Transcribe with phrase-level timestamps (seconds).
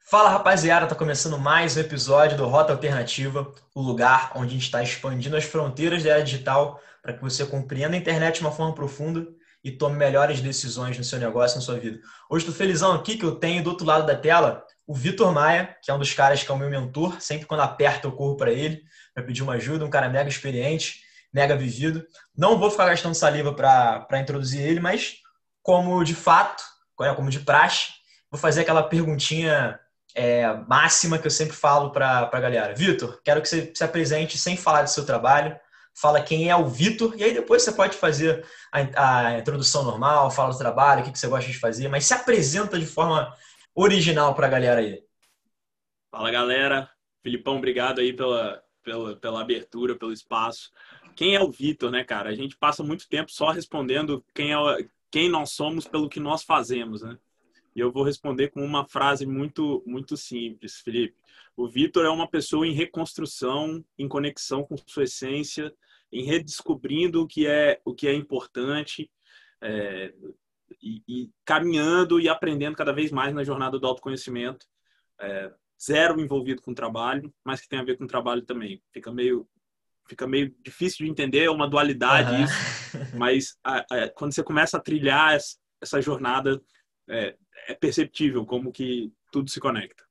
[0.00, 4.62] Fala rapaziada, tá começando mais um episódio do Rota Alternativa, o lugar onde a gente
[4.62, 8.50] está expandindo as fronteiras da era digital para que você compreenda a internet de uma
[8.50, 9.28] forma profunda
[9.62, 12.00] e tome melhores decisões no seu negócio, na sua vida.
[12.30, 15.76] Hoje estou felizão aqui que eu tenho do outro lado da tela o Vitor Maia,
[15.82, 17.20] que é um dos caras que é o meu mentor.
[17.20, 21.02] Sempre quando aperta eu corro para ele para pedir uma ajuda, um cara mega experiente,
[21.30, 22.02] mega vivido.
[22.34, 25.16] Não vou ficar gastando saliva para introduzir ele, mas
[25.62, 26.62] como de fato,
[26.96, 27.92] como de praxe,
[28.30, 29.78] vou fazer aquela perguntinha
[30.14, 32.74] é, máxima que eu sempre falo para a galera.
[32.74, 35.58] Vitor, quero que você se apresente sem falar do seu trabalho.
[35.94, 40.30] Fala quem é o Vitor, e aí depois você pode fazer a, a introdução normal,
[40.30, 43.34] fala do trabalho, o que, que você gosta de fazer, mas se apresenta de forma
[43.74, 45.02] original para a galera aí.
[46.10, 46.88] Fala galera,
[47.20, 50.70] Filipão, obrigado aí pela, pela, pela abertura, pelo espaço.
[51.16, 52.30] Quem é o Vitor, né, cara?
[52.30, 56.44] A gente passa muito tempo só respondendo quem, é, quem nós somos pelo que nós
[56.44, 57.18] fazemos, né?
[57.78, 61.14] E eu vou responder com uma frase muito, muito simples, Felipe.
[61.56, 65.72] O Vitor é uma pessoa em reconstrução, em conexão com sua essência,
[66.10, 69.08] em redescobrindo o que é, o que é importante,
[69.60, 70.12] é,
[70.82, 74.66] e, e, caminhando e aprendendo cada vez mais na jornada do autoconhecimento.
[75.20, 78.82] É, zero envolvido com trabalho, mas que tem a ver com trabalho também.
[78.92, 79.48] Fica meio
[80.08, 82.44] fica meio difícil de entender, é uma dualidade uhum.
[82.44, 86.58] isso, mas a, a, quando você começa a trilhar essa, essa jornada,
[87.08, 87.34] é,
[87.68, 90.08] é perceptível como que tudo se conecta.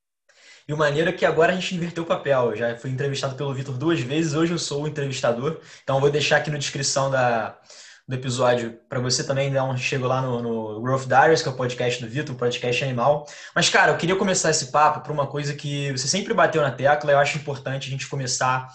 [0.67, 2.51] E o maneiro é que agora a gente inverteu o papel.
[2.51, 5.61] Eu já fui entrevistado pelo Vitor duas vezes, hoje eu sou o entrevistador.
[5.81, 7.57] Então vou deixar aqui na descrição da,
[8.05, 11.51] do episódio para você também dar um chego lá no, no Growth Diaries, que é
[11.51, 13.25] o podcast do Vitor, o podcast animal.
[13.55, 16.71] Mas, cara, eu queria começar esse papo por uma coisa que você sempre bateu na
[16.71, 18.67] tecla e eu acho importante a gente começar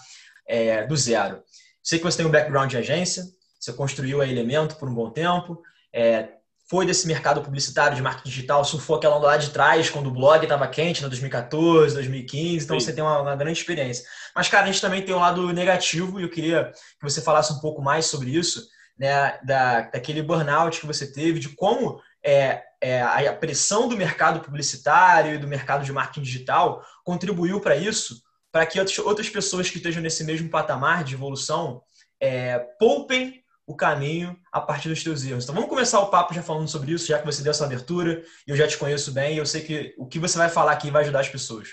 [0.47, 1.43] é, do zero.
[1.81, 3.23] Sei que você tem um background de agência,
[3.59, 6.29] você construiu a Elemento por um bom tempo, é,
[6.73, 10.11] foi desse mercado publicitário de marketing digital, surfou aquela onda lá de trás, quando o
[10.11, 12.85] blog estava quente, em 2014, 2015, então Sim.
[12.87, 14.03] você tem uma, uma, grande experiência.
[14.35, 17.53] Mas, cara, a gente também tem um lado negativo e eu queria que você falasse
[17.53, 22.63] um pouco mais sobre isso, né, da, daquele burnout que você teve, de como é,
[22.81, 28.19] é, a pressão do mercado publicitário e do mercado de marketing digital contribuiu para isso,
[28.51, 31.83] para que outras pessoas que estejam nesse mesmo patamar de evolução
[32.19, 35.43] é, poupem o caminho a partir dos teus erros.
[35.43, 38.23] Então vamos começar o papo já falando sobre isso, já que você deu essa abertura
[38.45, 40.73] e eu já te conheço bem e eu sei que o que você vai falar
[40.73, 41.69] aqui vai ajudar as pessoas.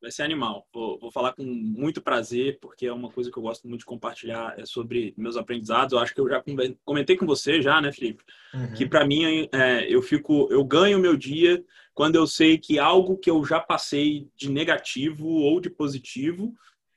[0.00, 0.66] Vai ser animal.
[0.74, 3.86] Vou, vou falar com muito prazer, porque é uma coisa que eu gosto muito de
[3.86, 5.92] compartilhar é sobre meus aprendizados.
[5.92, 6.42] Eu acho que eu já
[6.84, 8.24] comentei com você já, né, Felipe?
[8.52, 8.72] Uhum.
[8.74, 13.16] Que para mim é, eu fico, eu ganho meu dia quando eu sei que algo
[13.16, 16.52] que eu já passei de negativo ou de positivo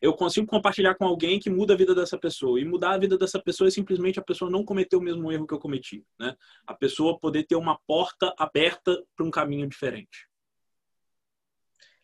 [0.05, 2.59] eu consigo compartilhar com alguém que muda a vida dessa pessoa.
[2.59, 5.47] E mudar a vida dessa pessoa é simplesmente a pessoa não cometer o mesmo erro
[5.47, 6.05] que eu cometi.
[6.19, 6.35] Né?
[6.65, 10.27] A pessoa poder ter uma porta aberta para um caminho diferente.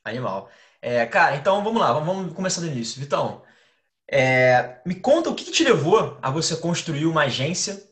[0.03, 0.49] Animal.
[0.81, 2.99] É, cara, então vamos lá, vamos começar do início.
[2.99, 3.43] Vitão,
[4.09, 7.87] é, me conta o que, que, te levou a você construir uma agência,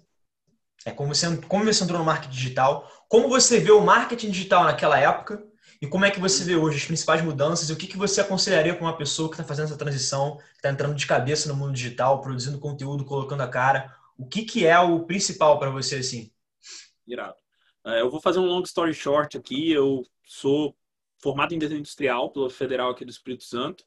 [0.86, 4.64] é, como, você, como você entrou no marketing digital, como você vê o marketing digital
[4.64, 5.49] naquela época
[5.82, 8.20] e como é que você vê hoje as principais mudanças e o que, que você
[8.20, 11.56] aconselharia para uma pessoa que está fazendo essa transição, que está entrando de cabeça no
[11.56, 13.96] mundo digital, produzindo conteúdo, colocando a cara?
[14.18, 16.32] O que, que é o principal para você, assim?
[17.08, 17.38] Irado.
[17.86, 19.72] É, eu vou fazer um long story short aqui.
[19.72, 20.76] Eu sou
[21.18, 23.86] formado em desenho industrial pela Federal aqui do Espírito Santo.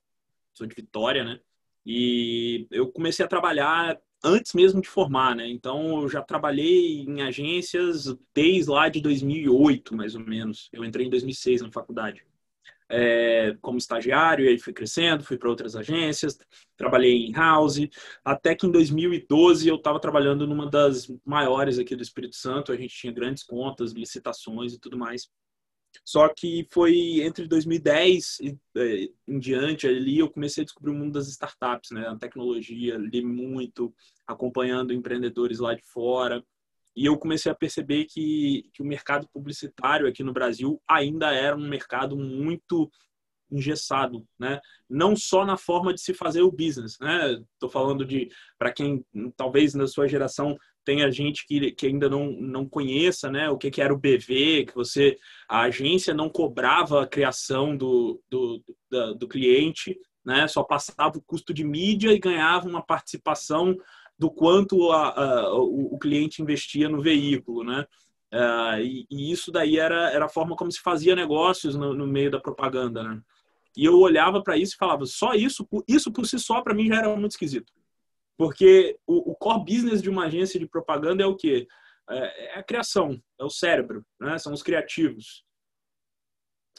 [0.54, 1.40] Sou de Vitória, né?
[1.84, 5.48] E eu comecei a trabalhar antes mesmo de formar, né?
[5.48, 10.68] Então eu já trabalhei em agências desde lá de 2008, mais ou menos.
[10.72, 12.24] Eu entrei em 2006 na faculdade.
[12.94, 16.38] É, como estagiário, e aí fui crescendo, fui para outras agências,
[16.76, 17.88] trabalhei em house,
[18.22, 22.76] até que em 2012 eu estava trabalhando numa das maiores aqui do Espírito Santo, a
[22.76, 25.30] gente tinha grandes contas, licitações e tudo mais.
[26.04, 30.94] Só que foi entre 2010 e é, em diante ali eu comecei a descobrir o
[30.94, 32.06] mundo das startups, né?
[32.06, 33.94] A tecnologia, li muito,
[34.26, 36.44] acompanhando empreendedores lá de fora.
[36.94, 41.56] E eu comecei a perceber que, que o mercado publicitário aqui no Brasil ainda era
[41.56, 42.90] um mercado muito
[43.50, 44.58] engessado, né?
[44.88, 47.32] Não só na forma de se fazer o business, né?
[47.54, 49.04] Estou falando de para quem
[49.36, 53.48] talvez na sua geração tenha gente que, que ainda não, não conheça, né?
[53.48, 55.18] O que, que era o BV, que você
[55.48, 58.62] a agência não cobrava a criação do, do,
[59.18, 60.46] do, cliente, né?
[60.48, 63.76] Só passava o custo de mídia e ganhava uma participação
[64.18, 67.86] do quanto a, a, o, o, cliente investia no veículo, né?
[68.32, 72.06] Uh, e, e, isso daí era, era a forma como se fazia negócios no, no
[72.06, 73.20] meio da propaganda, né?
[73.76, 76.88] E eu olhava para isso e falava, só isso, isso por si só para mim
[76.88, 77.72] já era muito esquisito.
[78.36, 81.66] Porque o, o, core business de uma agência de propaganda é o quê?
[82.10, 84.38] É, é a criação, é o cérebro, né?
[84.38, 85.44] são os criativos.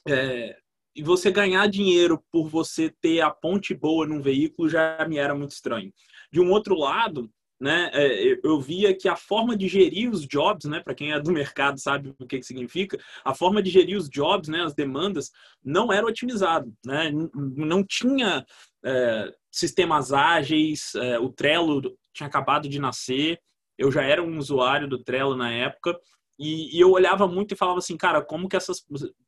[0.08, 0.58] É,
[0.96, 5.34] e você ganhar dinheiro por você ter a ponte boa num veículo já me era
[5.34, 5.92] muito estranho.
[6.32, 10.66] De um outro lado, né, é, eu via que a forma de gerir os jobs,
[10.66, 13.98] né, para quem é do mercado sabe o que, que significa, a forma de gerir
[13.98, 15.32] os jobs, né, as demandas,
[15.64, 18.46] não era otimizado, né, não tinha
[18.84, 23.40] é, sistemas ágeis, é, o Trello tinha acabado de nascer,
[23.78, 25.98] eu já era um usuário do Trello na época,
[26.40, 28.84] e, e eu olhava muito e falava assim, cara, como que essas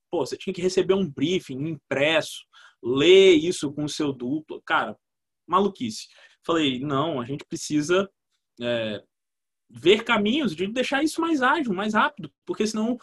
[0.09, 2.45] pô, você tinha que receber um briefing impresso,
[2.81, 4.61] ler isso com o seu duplo.
[4.65, 4.97] Cara,
[5.47, 6.07] maluquice.
[6.45, 8.09] Falei, não, a gente precisa
[8.61, 9.03] é,
[9.69, 12.97] ver caminhos de deixar isso mais ágil, mais rápido, porque senão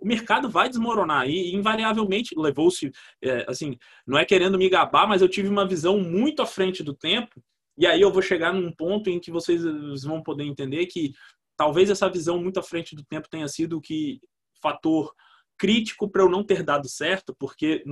[0.00, 2.90] o mercado vai desmoronar e invariavelmente levou-se
[3.22, 6.82] é, assim não é querendo me gabar mas eu tive uma visão muito à frente
[6.82, 7.42] do tempo
[7.76, 9.62] e aí eu vou chegar num ponto em que vocês
[10.04, 11.12] vão poder entender que
[11.56, 14.20] talvez essa visão muito à frente do tempo tenha sido o que
[14.62, 15.12] fator
[15.58, 17.84] crítico para eu não ter dado certo, porque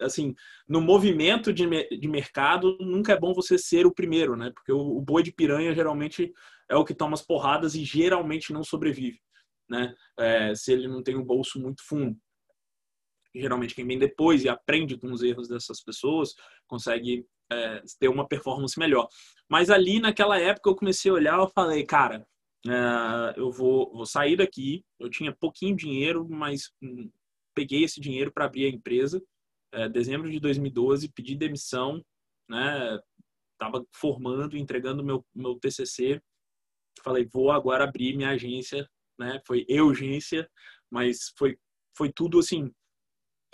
[0.00, 0.34] assim,
[0.68, 4.50] no movimento de, de mercado, nunca é bom você ser o primeiro, né?
[4.54, 6.32] Porque o, o boi de piranha geralmente
[6.68, 9.20] é o que toma as porradas e geralmente não sobrevive,
[9.68, 9.94] né?
[10.18, 12.16] É, se ele não tem um bolso muito fundo.
[13.34, 16.34] Geralmente quem vem depois e aprende com os erros dessas pessoas
[16.66, 19.08] consegue é, ter uma performance melhor.
[19.48, 22.26] Mas ali naquela época eu comecei a olhar, eu falei, cara,
[22.66, 24.84] é, eu vou, vou sair daqui.
[24.98, 27.10] Eu tinha pouquinho dinheiro, mas hum,
[27.54, 29.22] peguei esse dinheiro para abrir a empresa.
[29.72, 32.02] É, dezembro de 2012, pedi demissão,
[32.48, 32.98] né?
[33.58, 36.20] Tava formando, entregando meu meu TCC.
[37.02, 39.40] Falei, vou agora abrir minha agência, né?
[39.46, 40.48] Foi urgência,
[40.90, 41.58] mas foi
[41.96, 42.70] foi tudo assim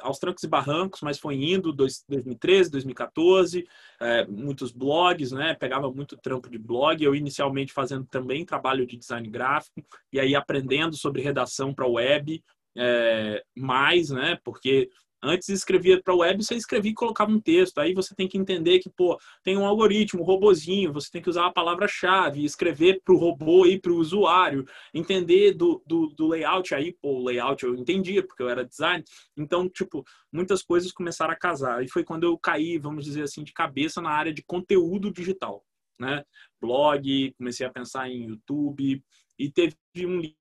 [0.01, 3.65] aos trancos e barrancos, mas foi indo 2013, 2014,
[4.01, 5.55] é, muitos blogs, né?
[5.55, 7.03] Pegava muito trampo de blog.
[7.03, 9.81] Eu inicialmente fazendo também trabalho de design gráfico
[10.13, 12.43] e aí aprendendo sobre redação para web,
[12.77, 14.39] é, mais, né?
[14.45, 14.91] Porque
[15.25, 17.79] Antes escrevia para web, você escrevia e colocava um texto.
[17.79, 21.31] Aí você tem que entender que, pô, tem um algoritmo, um robozinho, você tem que
[21.31, 26.27] usar a palavra-chave, escrever para o robô e para o usuário, entender do, do, do,
[26.27, 26.75] layout.
[26.75, 29.05] Aí, pô, o layout eu entendia, porque eu era design.
[29.37, 31.85] Então, tipo, muitas coisas começaram a casar.
[31.85, 35.65] E foi quando eu caí, vamos dizer assim, de cabeça na área de conteúdo digital,
[36.01, 36.25] né?
[36.61, 39.01] Blog, comecei a pensar em YouTube.
[39.39, 40.37] E teve um livro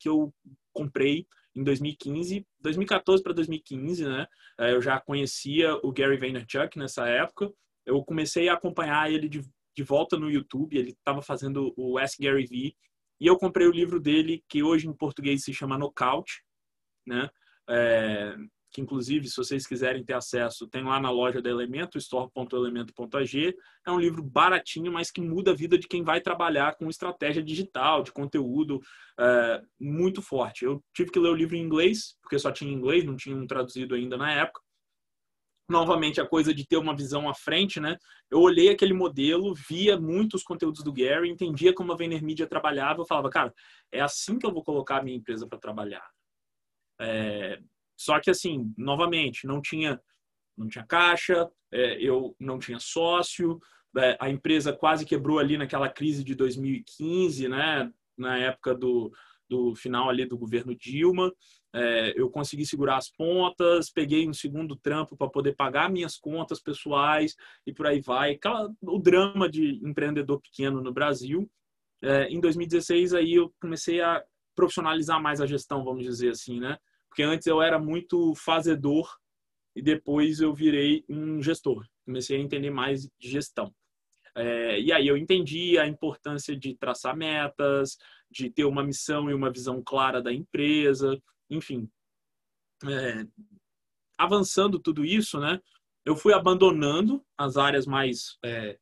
[0.00, 0.34] que eu
[0.72, 4.26] comprei em 2015, 2014 para 2015, né?
[4.58, 7.52] É, eu já conhecia o Gary Vaynerchuk nessa época.
[7.84, 9.42] Eu comecei a acompanhar ele de,
[9.76, 10.76] de volta no YouTube.
[10.76, 12.74] Ele estava fazendo o Ask Gary V
[13.20, 16.42] e eu comprei o livro dele que hoje em português se chama Knockout,
[17.06, 17.28] né?
[17.68, 18.34] É,
[18.70, 23.54] que inclusive, se vocês quiserem ter acesso, tem lá na loja da Elemento, store.elemento.ag.
[23.86, 27.42] É um livro baratinho, mas que muda a vida de quem vai trabalhar com estratégia
[27.42, 28.80] digital, de conteúdo
[29.18, 30.64] é, muito forte.
[30.64, 33.46] Eu tive que ler o livro em inglês, porque só tinha inglês, não tinha um
[33.46, 34.60] traduzido ainda na época.
[35.68, 37.96] Novamente, a coisa de ter uma visão à frente, né?
[38.28, 43.06] Eu olhei aquele modelo, via muitos conteúdos do Gary, entendia como a VaynerMedia trabalhava, eu
[43.06, 43.54] falava, cara,
[43.92, 46.04] é assim que eu vou colocar a minha empresa para trabalhar.
[47.00, 47.60] É,
[48.00, 50.00] só que assim, novamente, não tinha
[50.56, 53.58] não tinha caixa, é, eu não tinha sócio,
[53.98, 57.90] é, a empresa quase quebrou ali naquela crise de 2015, né?
[58.16, 59.10] Na época do,
[59.48, 61.32] do final ali do governo Dilma.
[61.74, 66.60] É, eu consegui segurar as pontas, peguei um segundo trampo para poder pagar minhas contas
[66.60, 67.34] pessoais
[67.66, 68.32] e por aí vai.
[68.32, 71.50] Aquela, o drama de empreendedor pequeno no Brasil.
[72.02, 74.22] É, em 2016 aí eu comecei a
[74.54, 76.78] profissionalizar mais a gestão, vamos dizer assim, né?
[77.10, 79.18] Porque antes eu era muito fazedor
[79.74, 81.84] e depois eu virei um gestor.
[82.04, 83.74] Comecei a entender mais de gestão.
[84.34, 87.98] É, e aí eu entendi a importância de traçar metas,
[88.30, 91.90] de ter uma missão e uma visão clara da empresa, enfim.
[92.84, 93.26] É,
[94.16, 95.60] avançando tudo isso, né?
[96.04, 98.78] Eu fui abandonando as áreas mais é,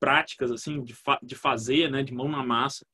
[0.00, 2.04] práticas, assim, de, fa de fazer, né?
[2.04, 2.86] De mão na massa.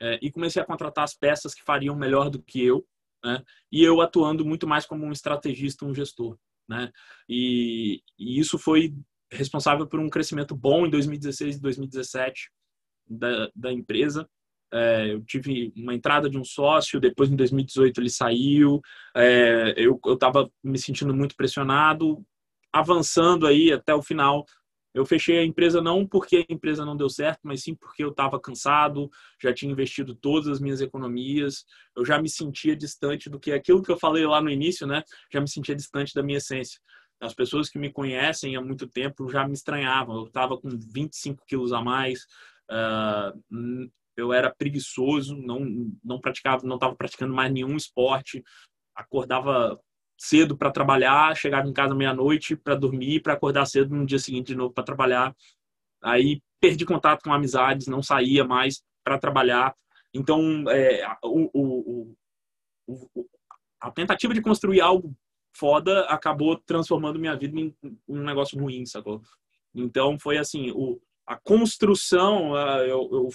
[0.00, 2.84] É, e comecei a contratar as peças que fariam melhor do que eu
[3.26, 3.42] né?
[3.72, 6.92] E eu atuando muito mais como um estrategista, um gestor, né?
[7.28, 8.94] E, e isso foi
[9.30, 12.50] responsável por um crescimento bom em 2016 e 2017
[13.08, 14.28] da, da empresa.
[14.72, 18.80] É, eu tive uma entrada de um sócio, depois em 2018 ele saiu,
[19.16, 22.24] é, eu estava me sentindo muito pressionado,
[22.72, 24.44] avançando aí até o final
[24.96, 28.08] eu fechei a empresa não porque a empresa não deu certo, mas sim porque eu
[28.08, 33.38] estava cansado, já tinha investido todas as minhas economias, eu já me sentia distante do
[33.38, 35.02] que aquilo que eu falei lá no início, né?
[35.30, 36.80] Já me sentia distante da minha essência.
[37.20, 40.16] As pessoas que me conhecem há muito tempo já me estranhavam.
[40.16, 42.22] Eu estava com 25 quilos a mais,
[42.70, 43.38] uh,
[44.16, 48.42] eu era preguiçoso, não não praticava, não estava praticando mais nenhum esporte,
[48.94, 49.78] acordava
[50.16, 54.48] cedo para trabalhar, chegava em casa meia-noite para dormir, para acordar cedo no dia seguinte
[54.48, 55.34] de novo para trabalhar.
[56.02, 59.74] Aí perdi contato com amizades, não saía mais para trabalhar.
[60.12, 62.16] Então, é, o, o,
[62.86, 63.26] o,
[63.80, 65.14] a tentativa de construir algo
[65.54, 67.74] foda acabou transformando minha vida em
[68.08, 69.22] um negócio ruim, sacou?
[69.74, 73.28] Então, foi assim, o, a construção, eu, eu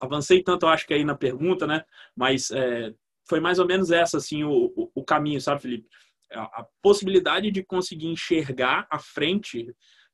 [0.00, 1.84] avancei tanto, eu acho que aí na pergunta, né?
[2.16, 2.92] Mas é,
[3.28, 5.88] foi mais ou menos essa, assim, o, o, o caminho, sabe, Felipe?
[6.32, 9.66] A, possibilidade de conseguir enxergar a frente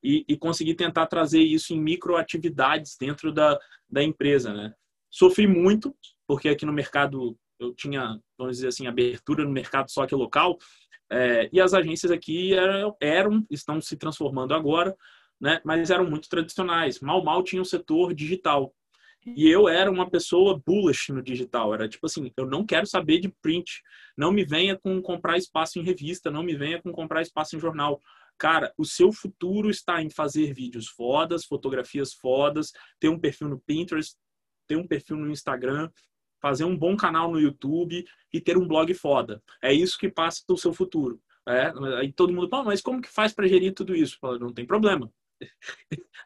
[0.03, 4.75] e, e, conseguir tentar trazer isso em microatividades dentro da, da empresa, né?
[5.11, 5.95] Sofri muito,
[6.27, 10.59] porque aqui no mercado eu tinha, vamos dizer assim, abertura no mercado só que local,
[11.11, 14.95] é, e as agências aqui eram, eram, estão se transformando agora,
[15.41, 15.61] né?
[15.65, 17.01] Mas eram muito tradicionais.
[17.01, 18.75] Mal, mal tinha um setor digital.
[19.27, 21.75] E eu era uma pessoa bullish no digital.
[21.75, 23.83] Era tipo assim, eu não quero saber de print.
[24.17, 27.61] Não me venha com comprar espaço em revista, não me venha com comprar espaço em
[27.61, 28.01] jornal.
[28.39, 33.61] Cara, o seu futuro está em fazer vídeos fodas, fotografias fodas, ter um perfil no
[33.61, 34.17] Pinterest,
[34.69, 35.91] ter um perfil no Instagram,
[36.41, 39.43] fazer um bom canal no YouTube e ter um blog foda.
[39.61, 41.21] É isso que passa o seu futuro.
[41.47, 44.19] É, aí todo mundo, mas como que faz para gerir tudo isso?
[44.21, 45.11] Fala, não tem problema.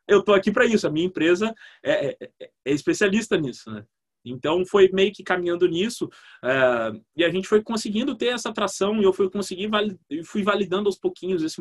[0.08, 0.86] Eu estou aqui para isso.
[0.86, 2.30] A minha empresa é, é, é,
[2.64, 3.84] é, especialista nisso, né?
[4.24, 9.00] Então foi meio que caminhando nisso uh, e a gente foi conseguindo ter essa atração
[9.00, 9.68] e eu fui conseguir
[10.24, 11.60] fui validando aos pouquinhos esse,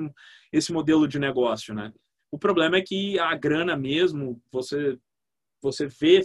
[0.53, 1.91] esse modelo de negócio, né?
[2.31, 4.98] O problema é que a grana mesmo você
[5.62, 6.22] você vê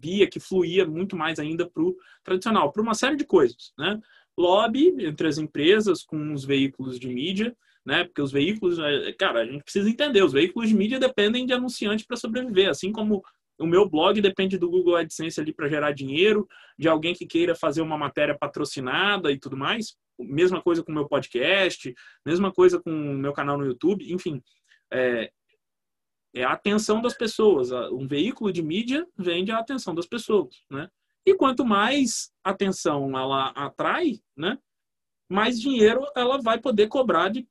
[0.00, 4.00] via que fluía muito mais ainda para o tradicional, por uma série de coisas, né?
[4.36, 8.04] Lobby entre as empresas com os veículos de mídia, né?
[8.04, 11.52] Porque os veículos, é, cara, a gente precisa entender, os veículos de mídia dependem de
[11.52, 13.22] anunciante para sobreviver, assim como
[13.58, 16.48] o meu blog depende do Google AdSense ali para gerar dinheiro,
[16.78, 19.96] de alguém que queira fazer uma matéria patrocinada e tudo mais.
[20.18, 24.42] Mesma coisa com o meu podcast, mesma coisa com o meu canal no YouTube, enfim.
[24.92, 25.30] É,
[26.34, 27.70] é a atenção das pessoas.
[27.92, 30.88] Um veículo de mídia vende a atenção das pessoas, né?
[31.24, 34.58] E quanto mais atenção ela atrai, né?
[35.30, 37.46] Mais dinheiro ela vai poder cobrar de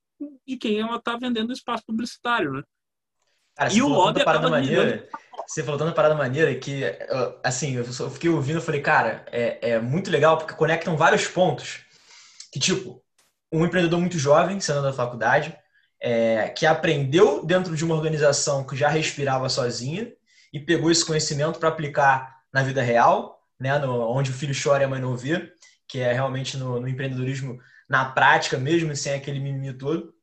[0.47, 2.63] de quem ela está vendendo espaço publicitário, né?
[3.55, 5.07] Cara, e o lobby parada maneira,
[5.47, 6.83] Você falou tanta parada maneira que,
[7.43, 11.81] assim, eu fiquei ouvindo e falei, cara, é, é muito legal porque conectam vários pontos.
[12.51, 13.03] Que, tipo,
[13.51, 15.55] um empreendedor muito jovem, sendo da faculdade,
[15.99, 20.11] é, que aprendeu dentro de uma organização que já respirava sozinha
[20.51, 24.83] e pegou esse conhecimento para aplicar na vida real, né, no, onde o filho chora
[24.83, 25.53] e a mãe não vê,
[25.87, 27.59] que é realmente no, no empreendedorismo
[27.91, 30.13] na prática mesmo, sem aquele mimimi todo.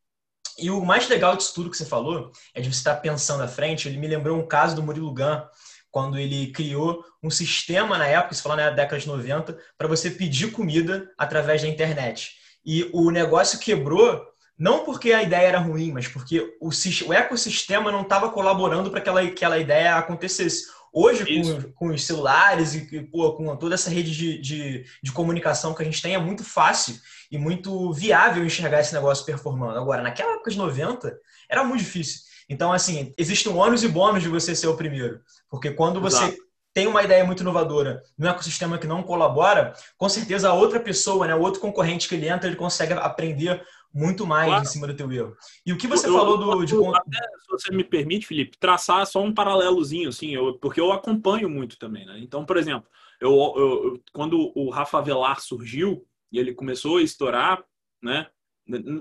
[0.59, 3.47] E o mais legal disso tudo que você falou é de você estar pensando à
[3.47, 3.87] frente.
[3.87, 5.43] Ele me lembrou um caso do Murilo Gun,
[5.91, 10.11] quando ele criou um sistema na época, se falando na década de 90, para você
[10.11, 12.33] pedir comida através da internet.
[12.65, 14.27] E o negócio quebrou
[14.59, 19.03] não porque a ideia era ruim, mas porque o, o ecossistema não estava colaborando para
[19.03, 20.65] que aquela, aquela ideia acontecesse.
[20.91, 25.75] Hoje, com, com, os celulares e pô, com toda essa rede de, de, de, comunicação
[25.75, 26.99] que a gente tem, é muito fácil
[27.31, 29.79] e muito viável enxergar esse negócio performando.
[29.79, 31.17] Agora, naquela época de 90,
[31.49, 32.23] era muito difícil.
[32.49, 35.21] Então, assim, existe um ônus e bônus de você ser o primeiro.
[35.51, 36.39] Porque quando você Exato.
[36.73, 41.27] tem uma ideia muito inovadora no ecossistema que não colabora, com certeza a outra pessoa,
[41.27, 44.63] né, o outro concorrente que ele entra, ele consegue aprender muito mais claro.
[44.63, 45.37] em cima do teu erro.
[45.65, 46.65] E o que você eu, falou do.
[46.65, 46.75] De...
[46.75, 51.49] Até, se você me permite, Felipe, traçar só um paralelozinho, assim, eu, porque eu acompanho
[51.49, 52.19] muito também, né?
[52.21, 52.89] Então, por exemplo,
[53.21, 57.65] eu, eu, quando o Rafa Velar surgiu e ele começou a estourar,
[58.03, 58.29] né?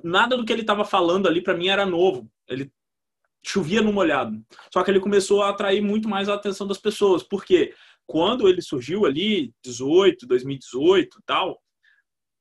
[0.04, 2.32] Nada do que ele estava falando ali para mim era novo.
[2.48, 2.72] Ele
[3.46, 4.42] chovia no molhado.
[4.74, 7.22] Só que ele começou a atrair muito mais a atenção das pessoas.
[7.22, 7.74] Porque
[8.06, 11.62] quando ele surgiu ali, 18, 2018 tal,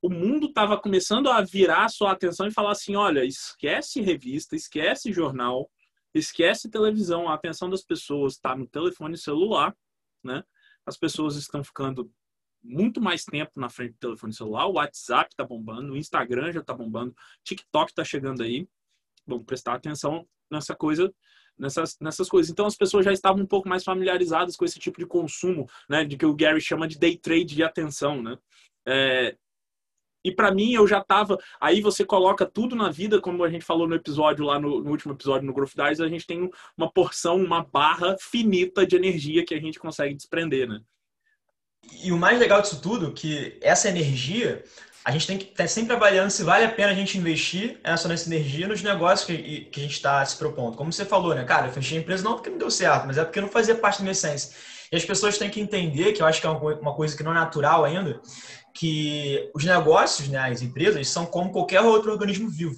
[0.01, 5.13] o mundo estava começando a virar sua atenção e falar assim: olha, esquece revista, esquece
[5.13, 5.69] jornal,
[6.15, 7.29] esquece televisão.
[7.29, 9.77] A atenção das pessoas está no telefone celular,
[10.23, 10.45] né?
[10.87, 12.09] As pessoas estão ficando
[12.67, 14.67] muito mais tempo na frente do telefone celular.
[14.67, 18.69] O WhatsApp está bombando, o Instagram já está bombando, TikTok está chegando aí.
[19.27, 21.13] Vamos prestar atenção nessa coisa
[21.59, 22.51] nessas, nessas coisas.
[22.51, 26.05] Então as pessoas já estavam um pouco mais familiarizadas com esse tipo de consumo, né,
[26.05, 28.39] de que o Gary chama de day trade de atenção, né?
[28.87, 29.37] É,
[30.27, 31.39] e para mim, eu já tava.
[31.61, 34.91] Aí você coloca tudo na vida, como a gente falou no episódio lá no, no
[34.91, 39.45] último episódio no Growth Dice, a gente tem uma porção, uma barra finita de energia
[39.45, 40.81] que a gente consegue desprender, né?
[41.93, 44.65] E o mais legal disso tudo, que essa energia,
[45.05, 48.09] a gente tem que estar sempre avaliando se vale a pena a gente investir essa
[48.09, 50.77] nessa energia nos negócios que, que a gente está se propondo.
[50.77, 51.45] Como você falou, né?
[51.45, 53.75] Cara, eu fechei a empresa não porque não deu certo, mas é porque não fazia
[53.75, 54.53] parte da minha essência.
[54.91, 57.33] E as pessoas têm que entender, que eu acho que é uma coisa que não
[57.33, 58.21] é natural ainda,
[58.75, 62.77] que os negócios, né, as empresas, são como qualquer outro organismo vivo.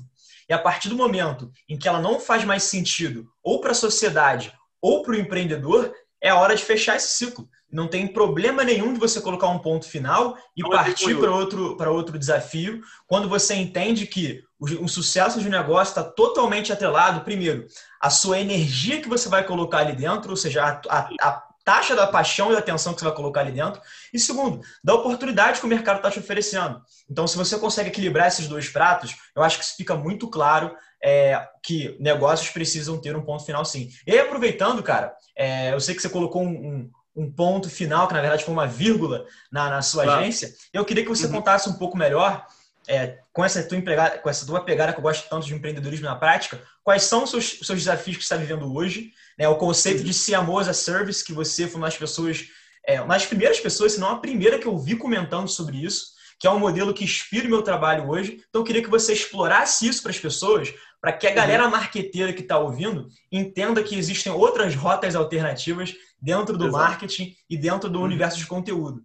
[0.48, 3.74] E a partir do momento em que ela não faz mais sentido ou para a
[3.74, 7.48] sociedade ou para o empreendedor, é a hora de fechar esse ciclo.
[7.70, 11.76] Não tem problema nenhum de você colocar um ponto final e não partir para outro,
[11.76, 16.72] para outro desafio, quando você entende que o, o sucesso de um negócio está totalmente
[16.72, 17.66] atrelado, primeiro,
[18.00, 21.94] a sua energia que você vai colocar ali dentro, ou seja, a, a, a taxa
[21.94, 23.78] da paixão e da atenção que você vai colocar ali dentro.
[24.10, 26.80] E segundo, da oportunidade que o mercado está te oferecendo.
[27.10, 30.74] Então, se você consegue equilibrar esses dois pratos, eu acho que isso fica muito claro
[31.04, 33.90] é, que negócios precisam ter um ponto final sim.
[34.06, 38.14] E aproveitando, cara, é, eu sei que você colocou um, um, um, ponto final, que
[38.14, 40.20] na verdade foi uma vírgula na, na sua claro.
[40.20, 40.54] agência.
[40.72, 41.32] Eu queria que você uhum.
[41.32, 42.46] contasse um pouco melhor,
[42.86, 46.06] é, com, essa tua empregada, com essa tua pegada que eu gosto tanto de empreendedorismo
[46.06, 49.12] na prática, quais são os seus, seus desafios que você está vivendo hoje?
[49.38, 50.04] Né, o conceito uhum.
[50.04, 52.46] de CMO as a Service, que você foi uma das pessoas,
[52.86, 56.18] é, uma das primeiras pessoas, se não a primeira que eu vi comentando sobre isso
[56.38, 58.44] que é um modelo que inspira o meu trabalho hoje.
[58.48, 61.70] Então, eu queria que você explorasse isso para as pessoas, para que a galera uhum.
[61.70, 66.84] marqueteira que está ouvindo entenda que existem outras rotas alternativas dentro do Exato.
[66.84, 68.04] marketing e dentro do uhum.
[68.04, 69.04] universo de conteúdo.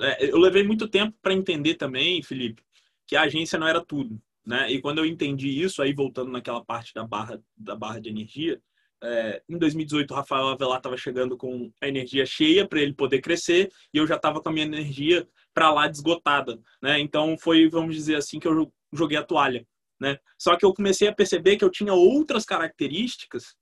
[0.00, 2.62] É, eu levei muito tempo para entender também, Felipe,
[3.06, 4.20] que a agência não era tudo.
[4.44, 4.70] Né?
[4.72, 8.60] E quando eu entendi isso, aí voltando naquela parte da barra, da barra de energia,
[9.02, 13.20] é, em 2018 o Rafael Avelar estava chegando com a energia cheia para ele poder
[13.20, 17.00] crescer e eu já estava com a minha energia para lá desgotada, né?
[17.00, 19.66] Então foi, vamos dizer assim, que eu joguei a toalha,
[20.00, 20.18] né?
[20.38, 23.56] Só que eu comecei a perceber que eu tinha outras características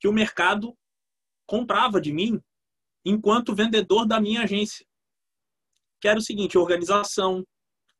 [0.00, 0.74] que o mercado
[1.46, 2.40] comprava de mim
[3.04, 4.86] enquanto vendedor da minha agência.
[6.00, 7.46] Que era o seguinte, organização,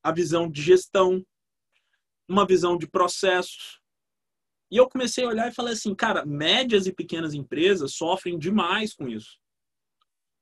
[0.03, 1.25] a visão de gestão,
[2.29, 3.81] uma visão de processos.
[4.71, 8.93] E eu comecei a olhar e falei assim, cara, médias e pequenas empresas sofrem demais
[8.95, 9.38] com isso.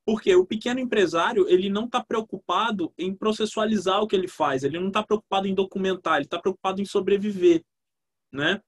[0.06, 4.78] Porque o pequeno empresário, ele não está preocupado em processualizar o que ele faz, ele
[4.78, 7.64] não está preocupado em documentar, ele está preocupado em sobreviver,
[8.32, 8.60] né?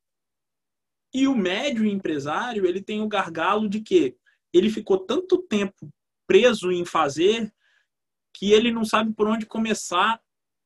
[1.13, 4.17] E o médio empresário, ele tem o gargalo de que
[4.57, 5.89] ele ficou tanto tempo
[6.27, 7.53] preso em fazer
[8.35, 10.21] que ele não sabe por onde começar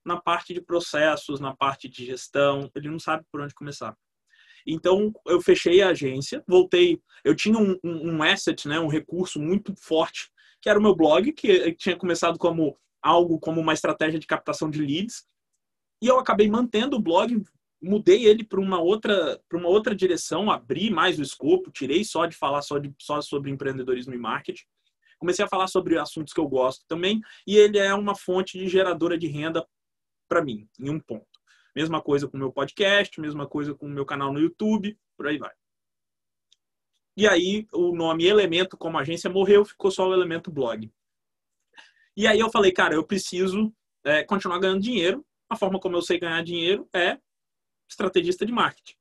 [0.05, 3.97] na parte de processos, na parte de gestão, ele não sabe por onde começar.
[4.67, 7.01] Então, eu fechei a agência, voltei.
[7.25, 10.95] Eu tinha um, um, um asset, né, um recurso muito forte que era o meu
[10.95, 15.25] blog, que tinha começado como algo como uma estratégia de captação de leads.
[16.03, 17.43] E eu acabei mantendo o blog,
[17.83, 22.27] mudei ele para uma outra para uma outra direção, abri mais o escopo, tirei só
[22.27, 24.65] de falar só, de, só sobre empreendedorismo e marketing.
[25.19, 28.69] Comecei a falar sobre assuntos que eu gosto também, e ele é uma fonte de
[28.69, 29.67] geradora de renda
[30.29, 31.27] para mim, em um ponto.
[31.77, 35.27] Mesma coisa com o meu podcast, mesma coisa com o meu canal no YouTube, por
[35.27, 35.53] aí vai.
[37.17, 40.91] E aí o nome Elemento como agência morreu, ficou só o Elemento Blog.
[42.17, 43.73] E aí eu falei, cara, eu preciso
[44.05, 45.25] é, continuar ganhando dinheiro.
[45.49, 47.19] A forma como eu sei ganhar dinheiro é
[47.91, 48.95] estrategista de marketing.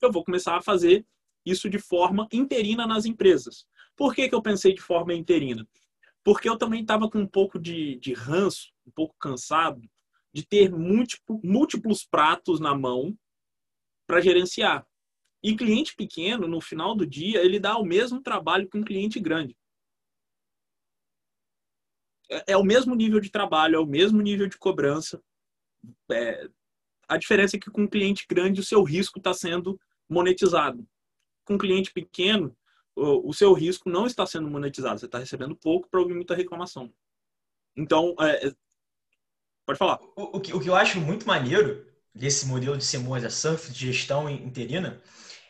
[0.00, 1.04] Eu vou começar a fazer
[1.44, 3.66] isso de forma interina nas empresas.
[3.96, 5.66] Por que, que eu pensei de forma interina?
[6.24, 9.80] Porque eu também estava com um pouco de, de ranço, um pouco cansado
[10.32, 13.18] de ter múltiplo, múltiplos pratos na mão
[14.06, 14.86] para gerenciar.
[15.42, 19.18] E cliente pequeno, no final do dia, ele dá o mesmo trabalho que um cliente
[19.18, 19.56] grande.
[22.30, 25.22] É, é o mesmo nível de trabalho, é o mesmo nível de cobrança.
[26.12, 26.48] É,
[27.10, 30.86] a diferença é que com um cliente grande o seu risco está sendo monetizado.
[31.44, 32.56] Com um cliente pequeno,
[32.94, 35.00] o, seu risco não está sendo monetizado.
[35.00, 36.92] Você está recebendo pouco para ouvir muita reclamação.
[37.76, 38.52] Então, é, é,
[39.66, 39.98] pode falar.
[40.16, 43.72] O, o, que, o que eu acho muito maneiro desse modelo de Simões, a surf
[43.72, 45.02] de gestão interina,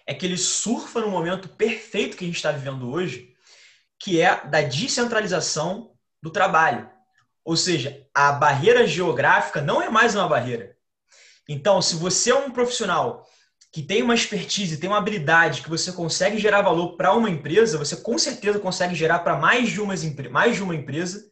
[0.07, 3.35] é que ele surfa no momento perfeito que a gente está vivendo hoje,
[3.99, 6.89] que é da descentralização do trabalho.
[7.45, 10.80] Ou seja, a barreira geográfica não é mais uma barreira.
[11.53, 13.27] Então, se você é um profissional
[13.73, 17.77] que tem uma expertise, tem uma habilidade que você consegue gerar valor para uma empresa,
[17.77, 19.95] você com certeza consegue gerar para mais, de uma,
[20.31, 21.25] mais de uma empresa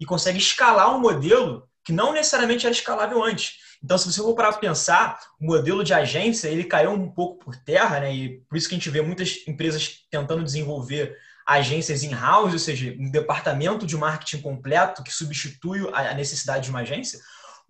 [0.00, 3.58] e consegue escalar um modelo que não necessariamente era escalável antes.
[3.82, 7.44] Então, se você for parar para pensar, o modelo de agência ele caiu um pouco
[7.44, 8.12] por terra, né?
[8.12, 12.92] E por isso que a gente vê muitas empresas tentando desenvolver agências in-house, ou seja,
[12.98, 17.20] um departamento de marketing completo que substitui a necessidade de uma agência,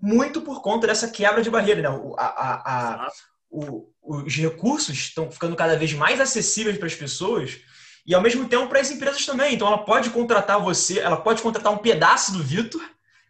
[0.01, 2.01] muito por conta dessa quebra de barreira, né?
[2.17, 3.13] A, a, a,
[3.51, 7.59] o, os recursos estão ficando cada vez mais acessíveis para as pessoas
[8.07, 9.55] e ao mesmo tempo para as empresas também.
[9.55, 12.83] Então, ela pode contratar você, ela pode contratar um pedaço do Vitor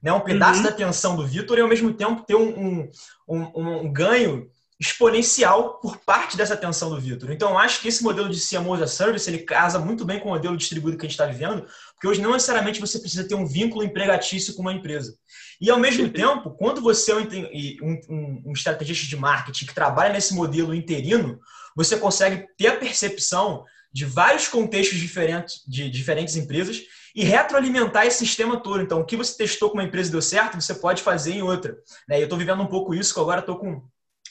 [0.02, 0.64] né, um pedaço uhum.
[0.64, 2.90] da atenção do Vitor e ao mesmo tempo ter um, um,
[3.28, 4.48] um, um ganho
[4.80, 7.30] exponencial por parte dessa atenção do Vitor.
[7.30, 10.18] Então, eu acho que esse modelo de CMO as a Service ele casa muito bem
[10.18, 13.28] com o modelo distribuído que a gente está vivendo, porque hoje não necessariamente você precisa
[13.28, 15.14] ter um vínculo empregatício com uma empresa.
[15.60, 20.14] E, ao mesmo tempo, quando você é um, um, um estrategista de marketing que trabalha
[20.14, 21.38] nesse modelo interino,
[21.76, 26.80] você consegue ter a percepção de vários contextos diferentes de diferentes empresas
[27.14, 28.80] e retroalimentar esse sistema todo.
[28.80, 31.76] Então, o que você testou com uma empresa deu certo, você pode fazer em outra.
[32.08, 32.18] Né?
[32.18, 33.82] Eu estou vivendo um pouco isso, que agora estou com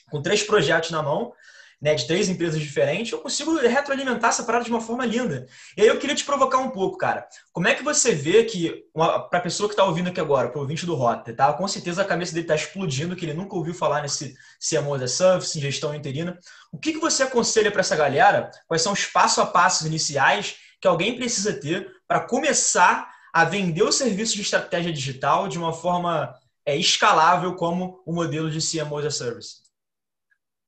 [0.09, 1.33] com três projetos na mão,
[1.81, 5.47] né, de três empresas diferentes, eu consigo retroalimentar essa parada de uma forma linda.
[5.77, 7.25] E aí eu queria te provocar um pouco, cara.
[7.53, 10.57] Como é que você vê que, para a pessoa que está ouvindo aqui agora, para
[10.57, 11.53] o ouvinte do Rota, tá?
[11.53, 15.05] com certeza a cabeça dele está explodindo, que ele nunca ouviu falar nesse CMO da
[15.05, 16.37] em gestão interina.
[16.71, 18.51] O que, que você aconselha para essa galera?
[18.67, 23.83] Quais são os passo a passos iniciais que alguém precisa ter para começar a vender
[23.83, 26.33] o serviço de estratégia digital de uma forma
[26.65, 29.68] é, escalável como o modelo de CMO da Service?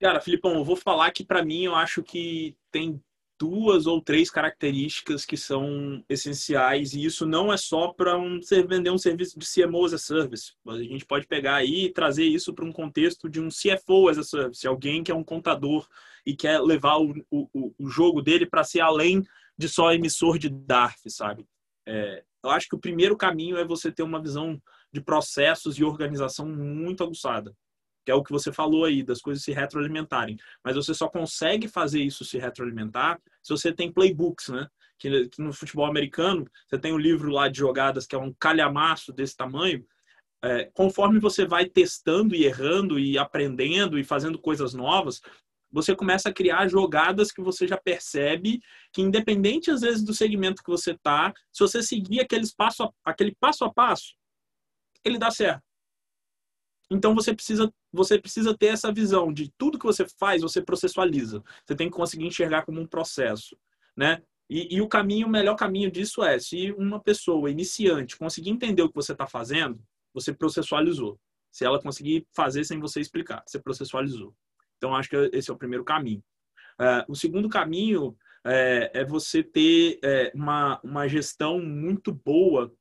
[0.02, 3.00] Cara, Filipão, eu vou falar que para mim eu acho que tem
[3.40, 8.90] duas ou três características que são essenciais e isso não é só para um, vender
[8.90, 10.54] um serviço de CMO as a service.
[10.68, 14.18] A gente pode pegar aí e trazer isso para um contexto de um CFO as
[14.18, 15.88] a service, alguém que é um contador
[16.26, 19.24] e quer levar o, o, o jogo dele para ser além
[19.56, 21.46] de só emissor de DARF, sabe?
[21.88, 24.60] É, eu acho que o primeiro caminho é você ter uma visão
[24.92, 27.56] de processos e organização muito aguçada
[28.06, 30.38] que é o que você falou aí, das coisas se retroalimentarem.
[30.64, 34.68] Mas você só consegue fazer isso se retroalimentar se você tem playbooks, né?
[34.98, 38.34] Que, que no futebol americano, você tem um livro lá de jogadas que é um
[38.34, 39.86] calhamaço desse tamanho.
[40.44, 45.22] É, conforme você vai testando e errando e aprendendo e fazendo coisas novas,
[45.72, 48.60] você começa a criar jogadas que você já percebe
[48.92, 52.92] que, independente às vezes do segmento que você tá, se você seguir aqueles passo a,
[53.06, 54.16] aquele passo a passo,
[55.04, 55.64] ele dá certo.
[56.92, 61.42] Então você precisa, você precisa ter essa visão de tudo que você faz, você processualiza.
[61.66, 63.58] Você tem que conseguir enxergar como um processo,
[63.96, 64.22] né?
[64.50, 68.82] E, e o caminho, o melhor caminho disso é se uma pessoa iniciante conseguir entender
[68.82, 69.82] o que você está fazendo,
[70.14, 71.18] você processualizou.
[71.50, 74.36] Se ela conseguir fazer sem você explicar, você processualizou.
[74.76, 76.22] Então acho que esse é o primeiro caminho.
[76.78, 82.74] Uh, o segundo caminho é, é você ter é, uma, uma gestão muito boa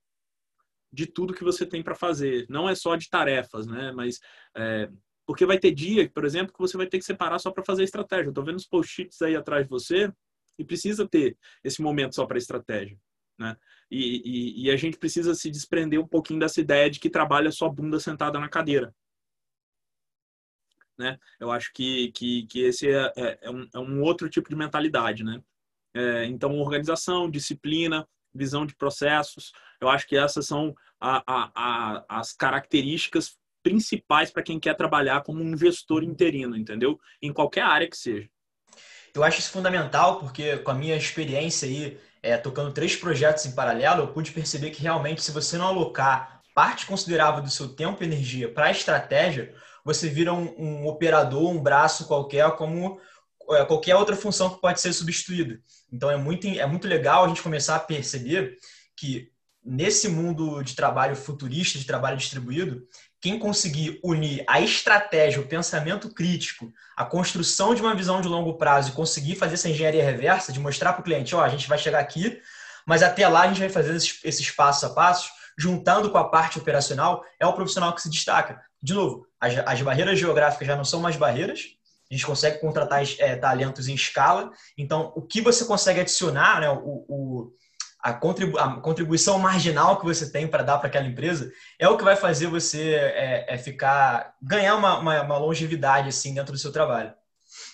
[0.93, 2.47] de tudo que você tem para fazer.
[2.49, 3.93] Não é só de tarefas, né?
[3.93, 4.19] Mas
[4.57, 4.91] é,
[5.27, 7.85] porque vai ter dia, por exemplo, que você vai ter que separar só para fazer
[7.85, 8.31] estratégia.
[8.31, 10.13] Eu tô vendo os post-its aí atrás de você
[10.59, 12.99] e precisa ter esse momento só para estratégia,
[13.39, 13.57] né?
[13.91, 17.51] E, e, e, a gente precisa se desprender um pouquinho dessa ideia de que trabalha
[17.51, 18.95] só bunda sentada na cadeira.
[20.97, 21.19] Né?
[21.41, 24.55] Eu acho que, que, que esse é, é, é, um, é um outro tipo de
[24.55, 25.43] mentalidade, né?
[25.95, 29.53] É, então, organização, disciplina, visão de processos.
[29.81, 35.23] Eu acho que essas são a, a, a, as características principais para quem quer trabalhar
[35.23, 36.99] como um gestor interino, entendeu?
[37.21, 38.29] Em qualquer área que seja.
[39.15, 43.55] Eu acho isso fundamental porque com a minha experiência aí é, tocando três projetos em
[43.55, 48.03] paralelo, eu pude perceber que realmente se você não alocar parte considerável do seu tempo
[48.03, 53.01] e energia para a estratégia, você vira um, um operador, um braço qualquer, como
[53.67, 55.61] qualquer outra função que pode ser substituída.
[55.93, 58.57] Então é muito, é muito legal a gente começar a perceber
[58.97, 59.31] que
[59.65, 62.83] nesse mundo de trabalho futurista, de trabalho distribuído,
[63.21, 68.57] quem conseguir unir a estratégia, o pensamento crítico, a construção de uma visão de longo
[68.57, 71.49] prazo e conseguir fazer essa engenharia reversa, de mostrar para o cliente, ó, oh, a
[71.49, 72.41] gente vai chegar aqui,
[72.87, 76.29] mas até lá a gente vai fazer esses, esses passos a passos, juntando com a
[76.29, 78.61] parte operacional, é o profissional que se destaca.
[78.83, 81.67] De novo, as, as barreiras geográficas já não são mais barreiras,
[82.11, 84.51] a gente consegue contratar é, talentos em escala.
[84.77, 87.53] Então, o que você consegue adicionar, né, o, o
[88.03, 91.97] a, contribu a, contribuição marginal que você tem para dar para aquela empresa é o
[91.97, 96.59] que vai fazer você é, é ficar ganhar uma, uma, uma, longevidade assim dentro do
[96.59, 97.13] seu trabalho.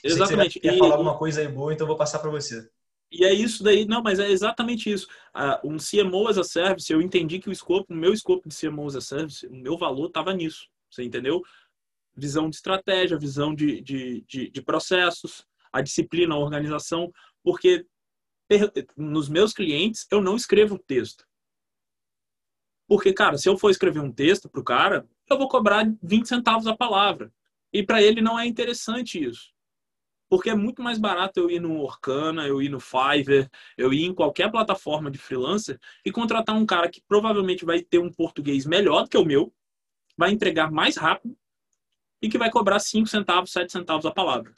[0.02, 0.54] Exatamente.
[0.54, 2.68] Você quer falar alguma coisa aí boa, então eu vou passar para você.
[3.10, 5.06] E é isso daí, não, mas é exatamente isso.
[5.34, 8.56] Uh, um CMO as a service, eu entendi que o escopo, o meu escopo de
[8.56, 10.66] CMO as a service, o meu valor estava nisso.
[10.90, 11.42] Você entendeu?
[12.16, 17.86] Visão de estratégia, visão de, de, de, de processos, a disciplina, a organização, porque
[18.96, 21.26] nos meus clientes eu não escrevo texto.
[22.88, 26.26] Porque, cara, se eu for escrever um texto para o cara, eu vou cobrar 20
[26.26, 27.32] centavos a palavra.
[27.72, 29.52] E para ele não é interessante isso.
[30.28, 34.04] Porque é muito mais barato eu ir no Orkana, eu ir no Fiverr, eu ir
[34.04, 38.66] em qualquer plataforma de freelancer e contratar um cara que provavelmente vai ter um português
[38.66, 39.52] melhor do que o meu,
[40.16, 41.36] vai entregar mais rápido
[42.26, 44.52] e que vai cobrar 5 centavos, 7 centavos a palavra.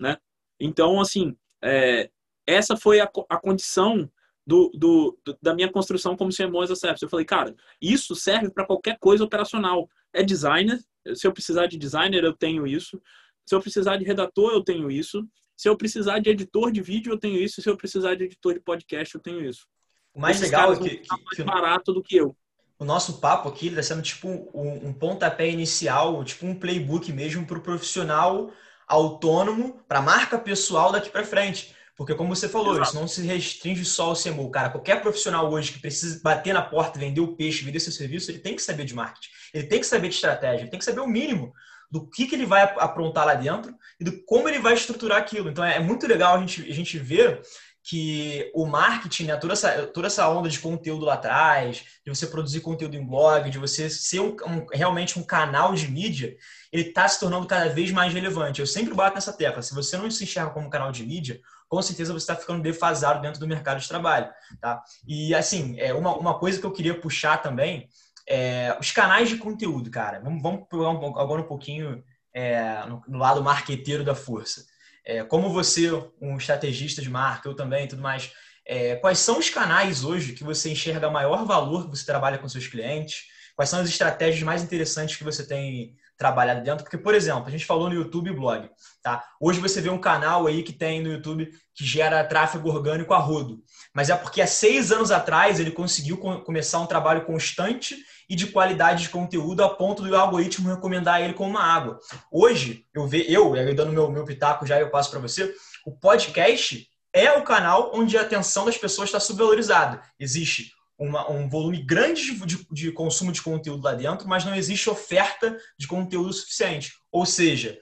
[0.00, 0.16] Né?
[0.58, 2.10] Então, assim, é,
[2.46, 4.10] essa foi a, a condição
[4.46, 7.02] do, do, do, da minha construção como CMO as a Service.
[7.02, 9.88] Eu falei, cara, isso serve para qualquer coisa operacional.
[10.12, 10.80] É designer,
[11.14, 13.00] se eu precisar de designer, eu tenho isso.
[13.44, 15.28] Se eu precisar de redator, eu tenho isso.
[15.54, 17.60] Se eu precisar de editor de vídeo, eu tenho isso.
[17.60, 19.66] Se eu precisar de editor de podcast, eu tenho isso.
[20.14, 22.34] O mais Esses legal é que, que, mais barato do que eu.
[22.78, 27.46] O nosso papo aqui está sendo tipo um, um pontapé inicial, tipo um playbook mesmo
[27.46, 28.50] para o profissional
[28.86, 31.74] autônomo, para a marca pessoal daqui para frente.
[31.96, 32.88] Porque, como você falou, Exato.
[32.88, 34.50] isso não se restringe só ao CMO.
[34.50, 38.30] Cara, qualquer profissional hoje que precisa bater na porta, vender o peixe, vender seu serviço,
[38.30, 39.30] ele tem que saber de marketing.
[39.54, 40.62] Ele tem que saber de estratégia.
[40.62, 41.54] Ele tem que saber o mínimo
[41.90, 45.48] do que, que ele vai aprontar lá dentro e do como ele vai estruturar aquilo.
[45.48, 47.40] Então, é, é muito legal a gente, a gente ver
[47.88, 52.26] que o marketing, né, toda, essa, toda essa onda de conteúdo lá atrás, de você
[52.26, 56.36] produzir conteúdo em blog, de você ser um, um, realmente um canal de mídia,
[56.72, 58.58] ele está se tornando cada vez mais relevante.
[58.58, 59.62] Eu sempre bato nessa tecla.
[59.62, 63.22] Se você não se enxerga como canal de mídia, com certeza você está ficando defasado
[63.22, 64.30] dentro do mercado de trabalho.
[64.60, 64.82] Tá?
[65.06, 67.88] E, assim, é uma, uma coisa que eu queria puxar também
[68.28, 70.18] é os canais de conteúdo, cara.
[70.18, 72.02] Vamos, vamos pegar um, agora um pouquinho
[72.34, 74.64] é, no, no lado marqueteiro da força
[75.06, 75.90] é, como você,
[76.20, 78.32] um estrategista de marca, eu também tudo mais,
[78.66, 82.48] é, quais são os canais hoje que você enxerga maior valor que você trabalha com
[82.48, 83.24] seus clientes?
[83.54, 86.82] Quais são as estratégias mais interessantes que você tem trabalhado dentro?
[86.82, 88.68] Porque, por exemplo, a gente falou no YouTube e blog,
[89.00, 89.24] tá?
[89.40, 93.18] Hoje você vê um canal aí que tem no YouTube que gera tráfego orgânico a
[93.18, 93.62] rodo.
[93.94, 97.96] Mas é porque há seis anos atrás ele conseguiu começar um trabalho constante
[98.28, 101.98] e de qualidade de conteúdo a ponto do algoritmo recomendar ele como uma água.
[102.30, 105.92] Hoje, eu ve, eu, eu dando meu, meu pitaco já eu passo para você, o
[105.92, 110.02] podcast é o canal onde a atenção das pessoas está subvalorizada.
[110.18, 114.88] Existe uma, um volume grande de, de, consumo de conteúdo lá dentro, mas não existe
[114.90, 116.92] oferta de conteúdo suficiente.
[117.10, 117.78] Ou seja,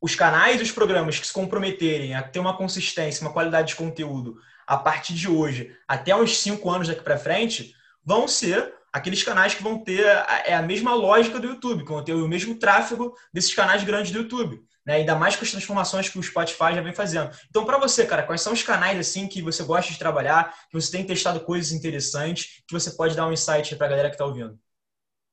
[0.00, 3.76] os canais e os programas que se comprometerem a ter uma consistência, uma qualidade de
[3.76, 4.36] conteúdo
[4.66, 9.54] a partir de hoje, até uns cinco anos daqui para frente, vão ser aqueles canais
[9.54, 12.58] que vão ter a, é a mesma lógica do YouTube, que vão ter o mesmo
[12.58, 14.62] tráfego desses canais grandes do YouTube.
[14.86, 14.94] Né?
[14.94, 17.30] Ainda mais com as transformações que o Spotify já vem fazendo.
[17.50, 20.80] Então, para você, cara, quais são os canais assim que você gosta de trabalhar, que
[20.80, 24.14] você tem testado coisas interessantes, que você pode dar um insight para a galera que
[24.14, 24.58] está ouvindo?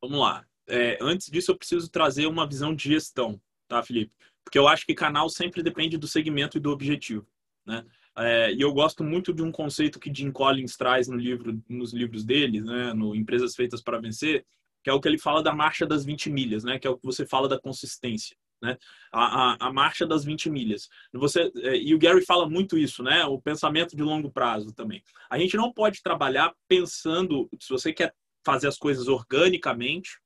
[0.01, 0.45] Vamos lá.
[0.67, 4.11] É, antes disso, eu preciso trazer uma visão de gestão, tá, Felipe?
[4.43, 7.25] Porque eu acho que canal sempre depende do segmento e do objetivo,
[7.65, 7.85] né?
[8.17, 11.93] É, e eu gosto muito de um conceito que Jim Collins traz no livro, nos
[11.93, 14.45] livros dele, né, no Empresas Feitas para Vencer,
[14.83, 16.97] que é o que ele fala da marcha das 20 milhas, né, que é o
[16.97, 18.37] que você fala da consistência.
[18.61, 18.77] Né?
[19.11, 20.87] A, a, a marcha das 20 milhas.
[21.13, 23.25] Você, é, e o Gary fala muito isso, né?
[23.25, 25.03] o pensamento de longo prazo também.
[25.29, 30.19] A gente não pode trabalhar pensando, se você quer fazer as coisas organicamente,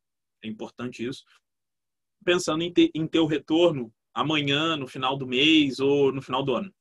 [0.43, 1.23] é importante isso,
[2.23, 6.43] pensando em ter, em ter o retorno amanhã, no final do mês ou no final
[6.43, 6.73] do ano.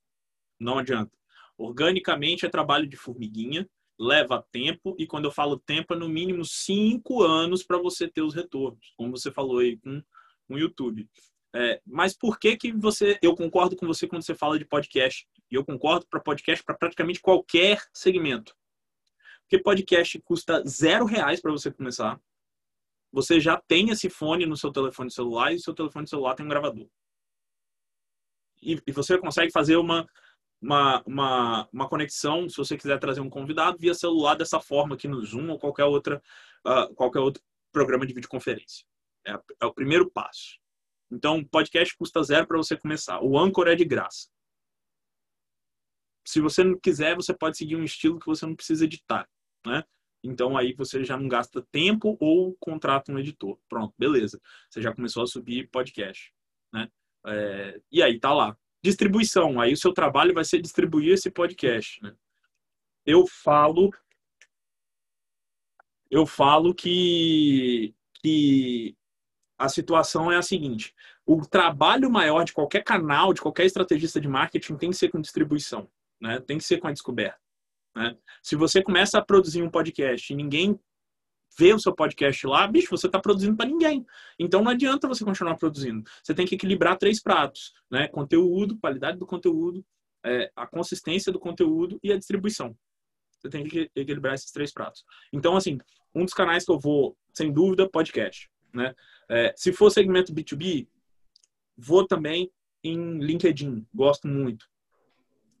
[0.59, 1.11] Não adianta.
[1.57, 3.69] Organicamente é trabalho de formiguinha,
[3.99, 8.21] leva tempo, e quando eu falo tempo, é no mínimo cinco anos para você ter
[8.21, 10.01] os retornos, como você falou aí com
[10.49, 11.07] o YouTube.
[11.53, 15.27] É, mas por que que você, eu concordo com você quando você fala de podcast,
[15.51, 18.55] e eu concordo para podcast para praticamente qualquer segmento.
[19.41, 22.21] Porque podcast custa zero reais para você começar.
[23.11, 26.49] Você já tem esse fone no seu telefone celular e seu telefone celular tem um
[26.49, 26.87] gravador.
[28.61, 30.07] E, e você consegue fazer uma
[30.61, 35.07] uma, uma, uma conexão, se você quiser trazer um convidado, via celular dessa forma aqui
[35.07, 36.21] no Zoom ou qualquer, outra,
[36.65, 37.41] uh, qualquer outro
[37.71, 38.85] programa de videoconferência.
[39.25, 40.59] É, é o primeiro passo.
[41.11, 43.21] Então, podcast custa zero para você começar.
[43.21, 44.29] O Anchor é de graça.
[46.27, 49.27] Se você não quiser, você pode seguir um estilo que você não precisa editar,
[49.65, 49.83] né?
[50.23, 53.57] Então aí você já não gasta tempo ou contrata um editor.
[53.69, 54.39] Pronto, beleza.
[54.69, 56.31] Você já começou a subir podcast,
[56.73, 56.89] né?
[57.25, 59.59] É, e aí tá lá distribuição.
[59.59, 62.01] Aí o seu trabalho vai ser distribuir esse podcast.
[62.01, 62.13] Né?
[63.05, 63.91] Eu falo,
[66.09, 68.95] eu falo que, que
[69.57, 70.93] a situação é a seguinte:
[71.25, 75.21] o trabalho maior de qualquer canal, de qualquer estrategista de marketing, tem que ser com
[75.21, 75.89] distribuição,
[76.19, 76.39] né?
[76.39, 77.39] Tem que ser com a descoberta.
[77.95, 78.17] Né?
[78.41, 80.79] Se você começa a produzir um podcast e ninguém
[81.59, 84.05] vê o seu podcast lá, bicho, você está produzindo para ninguém.
[84.39, 86.09] Então não adianta você continuar produzindo.
[86.23, 88.07] Você tem que equilibrar três pratos, né?
[88.07, 89.85] Conteúdo, qualidade do conteúdo,
[90.25, 92.73] é, a consistência do conteúdo e a distribuição.
[93.37, 95.03] Você tem que equilibrar esses três pratos.
[95.33, 95.77] Então, assim,
[96.15, 98.49] um dos canais que eu vou, sem dúvida, podcast.
[98.73, 98.95] Né?
[99.29, 100.87] É, se for segmento B2B,
[101.77, 102.49] vou também
[102.81, 103.85] em LinkedIn.
[103.93, 104.65] Gosto muito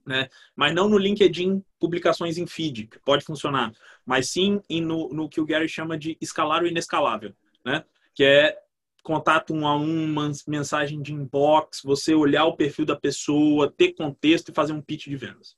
[0.09, 0.27] né?
[0.55, 3.71] Mas não no LinkedIn publicações em feed, que pode funcionar,
[4.03, 7.31] mas sim no, no que o Gary chama de escalar o inescalável,
[7.63, 7.85] né?
[8.15, 8.57] Que é
[9.03, 10.15] contato um a um,
[10.47, 15.05] mensagem de inbox, você olhar o perfil da pessoa, ter contexto e fazer um pitch
[15.05, 15.55] de vendas.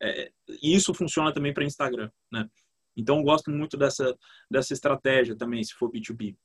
[0.00, 0.30] É,
[0.62, 2.48] isso funciona também para Instagram, né?
[2.96, 4.16] Então, gosto muito dessa,
[4.48, 6.36] dessa estratégia também, se for B2B.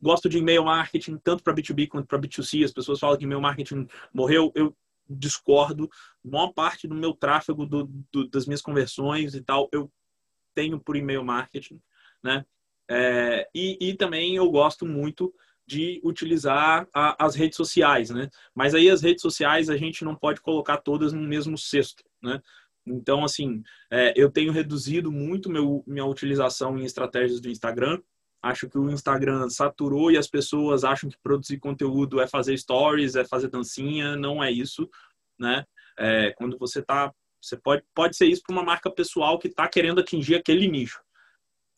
[0.00, 2.64] gosto de e-mail marketing tanto para B2B quanto para B2C.
[2.64, 4.52] As pessoas falam que e-mail marketing morreu.
[4.54, 4.74] Eu
[5.08, 5.88] discordo.
[6.24, 9.90] Maior parte do meu tráfego, do, do, das minhas conversões e tal, eu
[10.54, 11.80] tenho por e-mail marketing,
[12.22, 12.44] né?
[12.90, 15.32] É, e, e, também eu gosto muito
[15.66, 18.30] de utilizar a, as redes sociais, né?
[18.54, 22.40] Mas aí as redes sociais a gente não pode colocar todas no mesmo cesto, né?
[22.86, 28.00] Então, assim, é, eu tenho reduzido muito meu, minha utilização em estratégias do Instagram.
[28.42, 33.16] Acho que o Instagram saturou e as pessoas acham que produzir conteúdo é fazer stories,
[33.16, 34.16] é fazer dancinha.
[34.16, 34.88] Não é isso,
[35.38, 35.64] né?
[35.98, 39.68] É, quando você tá, você pode, pode ser isso para uma marca pessoal que está
[39.68, 41.00] querendo atingir aquele nicho.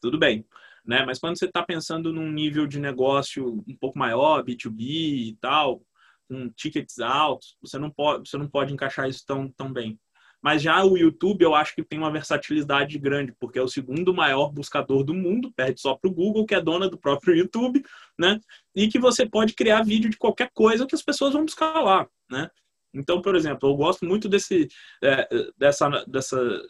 [0.00, 0.46] Tudo bem
[0.84, 1.04] né?
[1.04, 5.82] Mas quando você está pensando num nível de negócio um pouco maior, B2B e tal,
[6.28, 9.98] com tickets altos, você não pode, você não pode encaixar isso tão, tão bem.
[10.42, 14.14] Mas já o YouTube eu acho que tem uma versatilidade grande, porque é o segundo
[14.14, 17.82] maior buscador do mundo, perde só para o Google, que é dona do próprio YouTube,
[18.18, 18.40] né?
[18.74, 22.08] E que você pode criar vídeo de qualquer coisa que as pessoas vão buscar lá,
[22.30, 22.50] né?
[22.92, 24.68] Então, por exemplo, eu gosto muito desse,
[25.02, 26.62] é, dessa, dessa,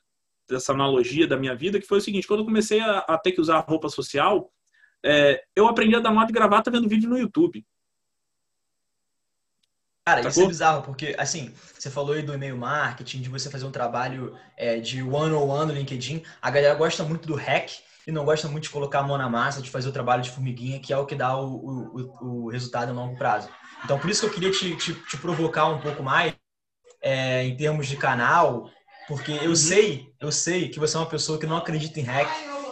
[0.49, 3.33] dessa analogia da minha vida, que foi o seguinte: quando eu comecei a, a ter
[3.33, 4.53] que usar roupa social,
[5.05, 7.65] é, eu aprendi a dar moda de gravata vendo vídeo no YouTube.
[10.11, 10.31] Cara, Sacou?
[10.31, 13.71] isso é bizarro, porque, assim, você falou aí do e-mail marketing, de você fazer um
[13.71, 16.25] trabalho é, de one-on-one no LinkedIn.
[16.43, 17.71] A galera gosta muito do hack
[18.07, 20.31] e não gosta muito de colocar a mão na massa, de fazer o trabalho de
[20.31, 21.47] formiguinha, que é o que dá o,
[21.95, 23.49] o, o resultado a longo prazo.
[23.85, 26.35] Então, por isso que eu queria te, te, te provocar um pouco mais
[27.01, 28.69] é, em termos de canal,
[29.07, 29.57] porque eu uhum.
[29.57, 32.29] sei, eu sei que você é uma pessoa que não acredita em hack.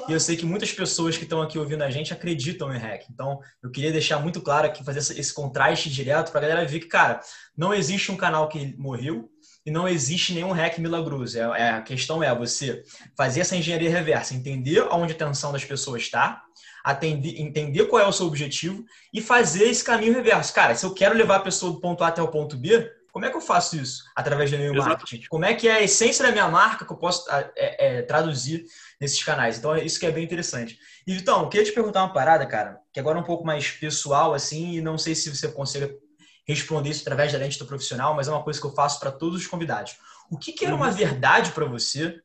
[0.09, 3.05] E eu sei que muitas pessoas que estão aqui ouvindo a gente acreditam em hack.
[3.11, 6.81] Então, eu queria deixar muito claro aqui, fazer esse contraste direto para a galera ver
[6.81, 7.21] que, cara,
[7.55, 9.29] não existe um canal que morreu
[9.67, 11.39] e não existe nenhum hack milagroso.
[11.39, 12.83] É, é, a questão é você
[13.15, 16.43] fazer essa engenharia reversa, entender onde a atenção das pessoas está,
[16.83, 20.55] atender, entender qual é o seu objetivo e fazer esse caminho reverso.
[20.55, 23.27] Cara, se eu quero levar a pessoa do ponto A até o ponto B, como
[23.27, 25.27] é que eu faço isso através do e-mail marketing?
[25.29, 28.65] Como é que é a essência da minha marca que eu posso é, é, traduzir
[29.01, 29.59] nesses canais?
[29.59, 30.79] Então, é isso que é bem interessante.
[31.05, 33.73] E, Vitão, eu queria te perguntar uma parada, cara, que agora é um pouco mais
[33.73, 35.99] pessoal, assim, e não sei se você consegue
[36.47, 39.11] responder isso através da lente do profissional, mas é uma coisa que eu faço para
[39.11, 39.97] todos os convidados.
[40.31, 40.95] O que, que era uma uhum.
[40.95, 42.21] verdade para você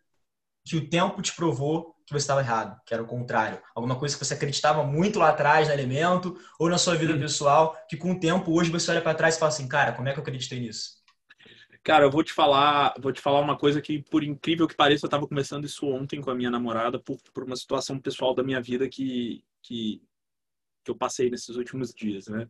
[0.64, 3.62] que o tempo te provou que você estava errado, que era o contrário.
[3.76, 7.78] Alguma coisa que você acreditava muito lá atrás no elemento ou na sua vida pessoal,
[7.90, 10.14] que com o tempo hoje você olha para trás e fala assim, cara, como é
[10.14, 11.04] que eu acreditei nisso?
[11.84, 15.06] Cara, eu vou te falar, vou te falar uma coisa que, por incrível que pareça,
[15.06, 18.42] eu estava conversando isso ontem com a minha namorada por, por uma situação pessoal da
[18.42, 20.02] minha vida que, que,
[20.84, 22.48] que eu passei nesses últimos dias, né?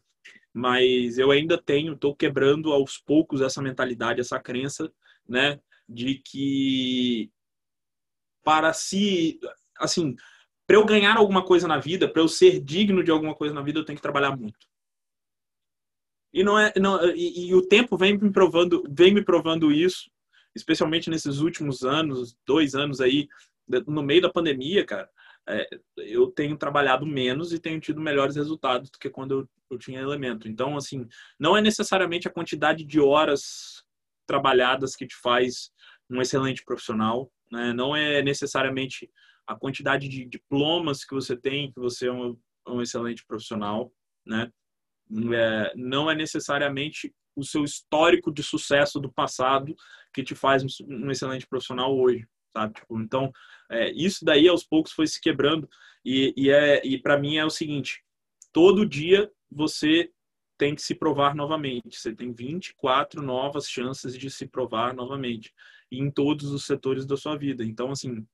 [0.53, 4.91] Mas eu ainda tenho, estou quebrando aos poucos essa mentalidade, essa crença,
[5.27, 5.59] né?
[5.89, 7.31] De que
[8.43, 9.39] para se,
[9.77, 10.15] assim,
[10.67, 13.61] para eu ganhar alguma coisa na vida, para eu ser digno de alguma coisa na
[13.61, 14.67] vida, eu tenho que trabalhar muito.
[16.33, 20.09] E não é, não, e, e, o tempo vem me provando, vem me provando isso,
[20.55, 23.27] especialmente nesses últimos anos, dois anos aí,
[23.87, 25.09] no meio da pandemia, cara.
[25.47, 29.77] É, eu tenho trabalhado menos e tenho tido melhores resultados do que quando eu, eu
[29.77, 30.47] tinha elemento.
[30.47, 33.83] Então, assim, não é necessariamente a quantidade de horas
[34.25, 35.69] trabalhadas que te faz
[36.09, 37.71] um excelente profissional, né?
[37.71, 39.09] Não é necessariamente
[39.45, 42.35] a quantidade de diplomas que você tem, que você é um,
[42.67, 43.93] um excelente profissional,
[44.25, 44.51] né?
[45.35, 49.75] É, não é necessariamente o seu histórico de sucesso do passado
[50.13, 52.73] que te faz um, excelente profissional hoje, sabe?
[52.73, 53.31] Tipo, então,
[53.69, 55.69] é, isso daí aos poucos foi se quebrando
[56.03, 58.03] e, e é e para mim é o seguinte:
[58.51, 60.09] todo dia você
[60.57, 61.99] tem que se provar novamente.
[61.99, 65.53] Você tem 24 novas chances de se provar novamente
[65.99, 67.63] em todos os setores da sua vida.
[67.63, 68.25] Então, assim,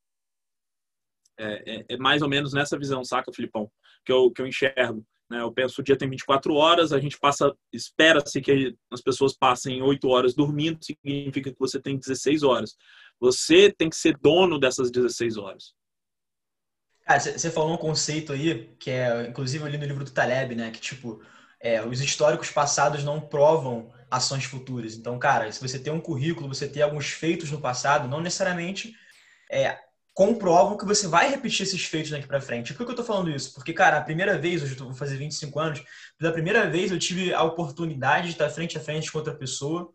[1.37, 3.71] é, é, é mais ou menos nessa visão, saca, Filipão,
[4.05, 5.05] que eu, que eu enxergo.
[5.29, 5.41] Né?
[5.41, 9.81] Eu penso o dia tem 24 horas, a gente passa, espera-se que as pessoas passem
[9.81, 12.75] 8 horas dormindo, significa que você tem 16 horas.
[13.19, 15.73] Você tem que ser dono dessas 16 horas.
[17.07, 20.69] Você falou um conceito aí, que é, inclusive, ali no livro do Taleb, né?
[20.69, 21.19] Que, tipo,
[21.59, 24.95] é, os históricos passados não provam ações futuras.
[24.95, 28.93] Então, cara, se você tem um currículo, você tem alguns feitos no passado, não necessariamente
[29.51, 29.77] é,
[30.13, 32.73] comprovam que você vai repetir esses feitos daqui para frente.
[32.73, 33.53] Por que eu tô falando isso?
[33.53, 35.83] Porque, cara, a primeira vez, hoje eu vou fazer 25 anos,
[36.17, 39.93] pela primeira vez eu tive a oportunidade de estar frente a frente com outra pessoa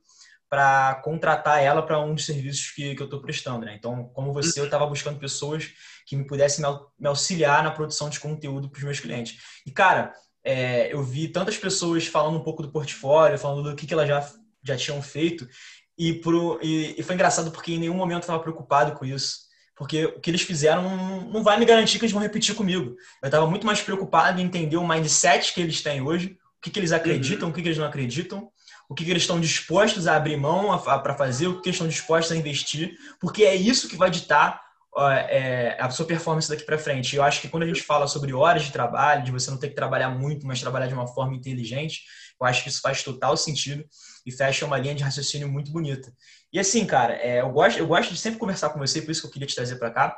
[0.49, 3.67] para contratar ela para um dos serviços que, que eu estou prestando.
[3.67, 3.75] Né?
[3.75, 5.73] Então, como você, eu estava buscando pessoas
[6.07, 6.65] que me pudessem
[6.99, 9.39] me auxiliar na produção de conteúdo para os meus clientes.
[9.67, 10.15] E, cara,
[10.45, 14.07] é, eu vi tantas pessoas falando um pouco do portfólio, falando do que, que elas
[14.07, 14.31] já,
[14.63, 15.49] já tinham feito,
[15.97, 19.45] e, pro, e, e foi engraçado porque em nenhum momento eu estava preocupado com isso.
[19.77, 22.95] porque o que eles fizeram não, vai me garantir que eles vão repetir comigo.
[23.23, 26.71] Eu estava muito mais preocupado em entender o mindset que eles têm hoje, o que,
[26.71, 27.53] que eles acreditam, uhum.
[27.53, 28.51] o que, que eles não acreditam,
[28.89, 31.77] o que, que eles estão dispostos a abrir mão para fazer, o que, que eles
[31.77, 34.61] estão dispostos a investir, porque é isso que vai ditar
[35.03, 37.17] é, a sua performance daqui para frente.
[37.17, 39.69] Eu acho que quando a gente fala sobre horas de trabalho, de você não ter
[39.69, 42.03] que trabalhar muito, mas trabalhar de uma forma inteligente,
[42.41, 43.85] eu acho que isso faz total sentido
[44.25, 46.13] e fecha uma linha de raciocínio muito bonita.
[46.53, 49.21] E assim, cara, é, eu, gosto, eu gosto de sempre conversar com você, por isso
[49.23, 50.17] que eu queria te trazer para cá,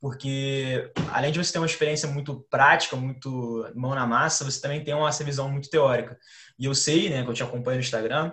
[0.00, 4.84] porque além de você ter uma experiência muito prática, muito mão na massa, você também
[4.84, 6.18] tem uma, visão muito teórica.
[6.58, 8.32] E eu sei, né, que eu te acompanho no Instagram,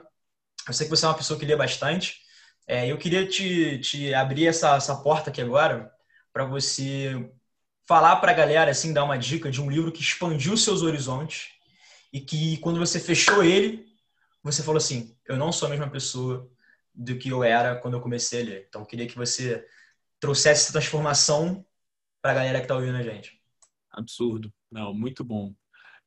[0.68, 2.25] eu sei que você é uma pessoa que lê bastante,
[2.68, 5.92] é, eu queria te, te abrir essa, essa porta aqui agora
[6.34, 7.32] para você
[7.88, 11.50] falar para a galera, assim, dar uma dica de um livro que expandiu seus horizontes
[12.12, 13.86] e que quando você fechou ele,
[14.44, 16.50] você falou assim: eu não sou a mesma pessoa
[16.94, 18.66] do que eu era quando eu comecei a ler.
[18.68, 19.66] Então, eu queria que você
[20.20, 21.66] trouxesse essa transformação
[22.22, 23.40] para a galera que está ouvindo a gente.
[23.92, 24.52] Absurdo.
[24.72, 25.54] Não, muito bom.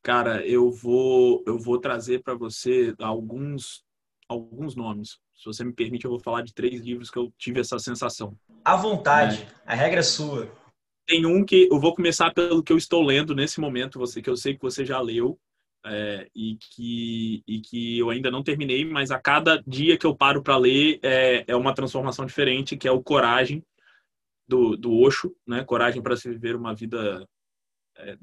[0.01, 3.85] Cara, eu vou eu vou trazer para você alguns
[4.27, 5.19] alguns nomes.
[5.39, 8.37] Se você me permite, eu vou falar de três livros que eu tive essa sensação.
[8.63, 9.71] À vontade, é.
[9.71, 10.51] a regra é sua.
[11.07, 14.29] Tem um que eu vou começar pelo que eu estou lendo nesse momento, você que
[14.29, 15.39] eu sei que você já leu
[15.85, 20.15] é, e que e que eu ainda não terminei, mas a cada dia que eu
[20.15, 23.63] paro para ler é, é uma transformação diferente, que é o Coragem
[24.45, 25.63] do, do Osho, né?
[25.63, 27.25] Coragem para se viver uma vida
[27.97, 28.17] é,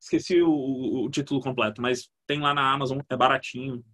[0.00, 3.84] esqueci o, o, título completo, mas tem lá na Amazon, é baratinho,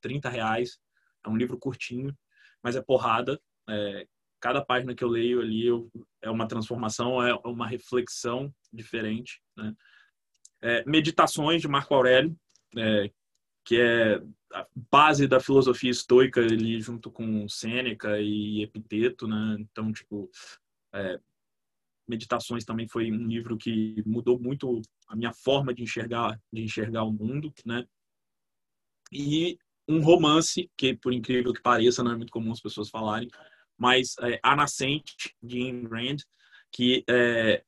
[0.00, 0.78] 30 reais.
[1.26, 2.16] É um livro curtinho,
[2.62, 3.40] mas é porrada.
[3.68, 4.06] É,
[4.40, 5.90] cada página que eu leio ali eu,
[6.22, 9.42] é uma transformação, é uma reflexão diferente.
[9.56, 9.74] Né?
[10.62, 12.36] É, Meditações de Marco Aurélio,
[12.76, 13.10] é,
[13.64, 14.22] que é
[14.52, 19.56] a base da filosofia estoica ali junto com Sêneca e Epiteto, né?
[19.58, 20.30] Então, tipo,
[20.94, 21.18] é,
[22.08, 27.02] Meditações também foi um livro que mudou muito a minha forma de enxergar de enxergar
[27.02, 27.84] o mundo, né?
[29.12, 29.58] E
[29.88, 33.28] um romance, que por incrível que pareça, não é muito comum as pessoas falarem,
[33.78, 36.16] mas é, A Nascente, de Ayn Rand,
[36.72, 37.62] que é,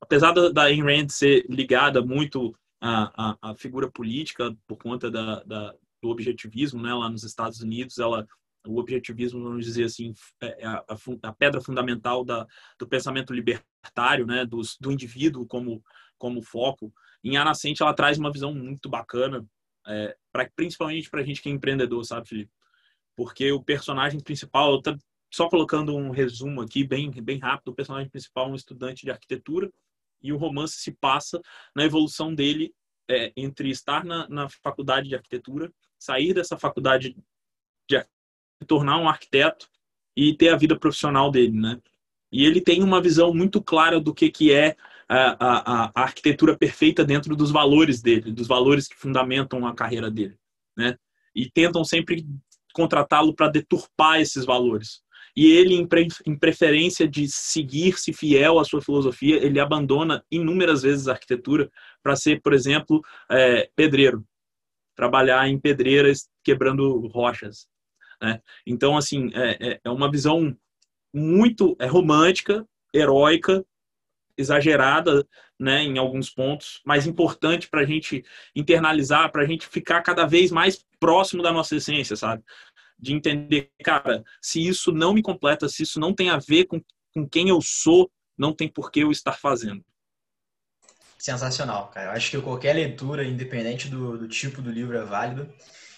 [0.00, 5.42] apesar da, Ayn Rand ser ligada muito à, à, à figura política por conta da,
[5.44, 8.26] da, do objetivismo, né, lá nos Estados Unidos, ela
[8.66, 10.96] o objetivismo, vamos dizer assim, é, é a, a,
[11.28, 12.46] a pedra fundamental da,
[12.78, 15.82] do pensamento libertário, né, dos, do indivíduo como,
[16.16, 16.92] como foco.
[17.24, 19.44] Em A Nascente, ela traz uma visão muito bacana
[19.86, 22.52] é, pra, principalmente para gente que é empreendedor, sabe, Felipe?
[23.16, 24.96] Porque o personagem principal, tá
[25.32, 29.10] só colocando um resumo aqui, bem, bem rápido, o personagem principal é um estudante de
[29.10, 29.70] arquitetura
[30.22, 31.40] e o romance se passa
[31.74, 32.74] na evolução dele
[33.10, 37.16] é, entre estar na, na faculdade de arquitetura, sair dessa faculdade
[37.88, 38.04] de
[38.66, 39.68] tornar um arquiteto
[40.16, 41.80] e ter a vida profissional dele, né?
[42.30, 44.76] E ele tem uma visão muito clara do que, que é
[45.12, 50.10] a, a, a, arquitetura perfeita dentro dos valores dele, dos valores que fundamentam a carreira
[50.10, 50.38] dele,
[50.76, 50.96] né?
[51.34, 52.24] E tentam sempre
[52.72, 55.02] contratá-lo para deturpar esses valores.
[55.36, 60.82] E ele, em, pre, em preferência de seguir-se fiel à sua filosofia, ele abandona inúmeras
[60.82, 61.70] vezes a arquitetura
[62.02, 63.00] para ser, por exemplo,
[63.30, 64.24] é, pedreiro,
[64.94, 67.66] trabalhar em pedreiras quebrando rochas.
[68.20, 68.40] Né?
[68.66, 70.54] Então, assim, é, é, é uma visão
[71.14, 73.64] muito é romântica, heróica,
[74.36, 75.26] exagerada
[75.58, 78.24] né, em alguns pontos, mas importante para a gente
[78.54, 82.42] internalizar, para a gente ficar cada vez mais próximo da nossa essência, sabe?
[82.98, 86.80] De entender, cara, se isso não me completa, se isso não tem a ver com,
[87.14, 89.84] com quem eu sou, não tem por que eu estar fazendo.
[91.18, 92.08] Sensacional, cara.
[92.08, 95.48] Eu acho que qualquer leitura, independente do, do tipo do livro, é válida.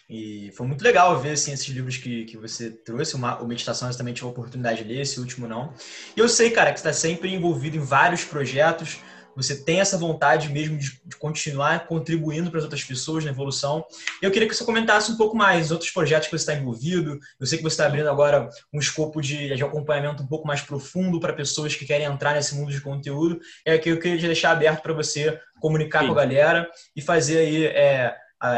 [0.09, 3.15] E foi muito legal ver assim, esses livros que, que você trouxe.
[3.15, 5.73] Uma, o Meditação eu também tive a oportunidade de ler, esse último não.
[6.17, 8.99] E eu sei, cara, que você está sempre envolvido em vários projetos.
[9.37, 13.85] Você tem essa vontade mesmo de, de continuar contribuindo para as outras pessoas na evolução.
[14.23, 17.19] E eu queria que você comentasse um pouco mais outros projetos que você está envolvido.
[17.41, 20.61] Eu sei que você está abrindo agora um escopo de, de acompanhamento um pouco mais
[20.61, 23.41] profundo para pessoas que querem entrar nesse mundo de conteúdo.
[23.65, 26.07] É que eu queria deixar aberto para você comunicar Sim.
[26.07, 28.15] com a galera e fazer aí é,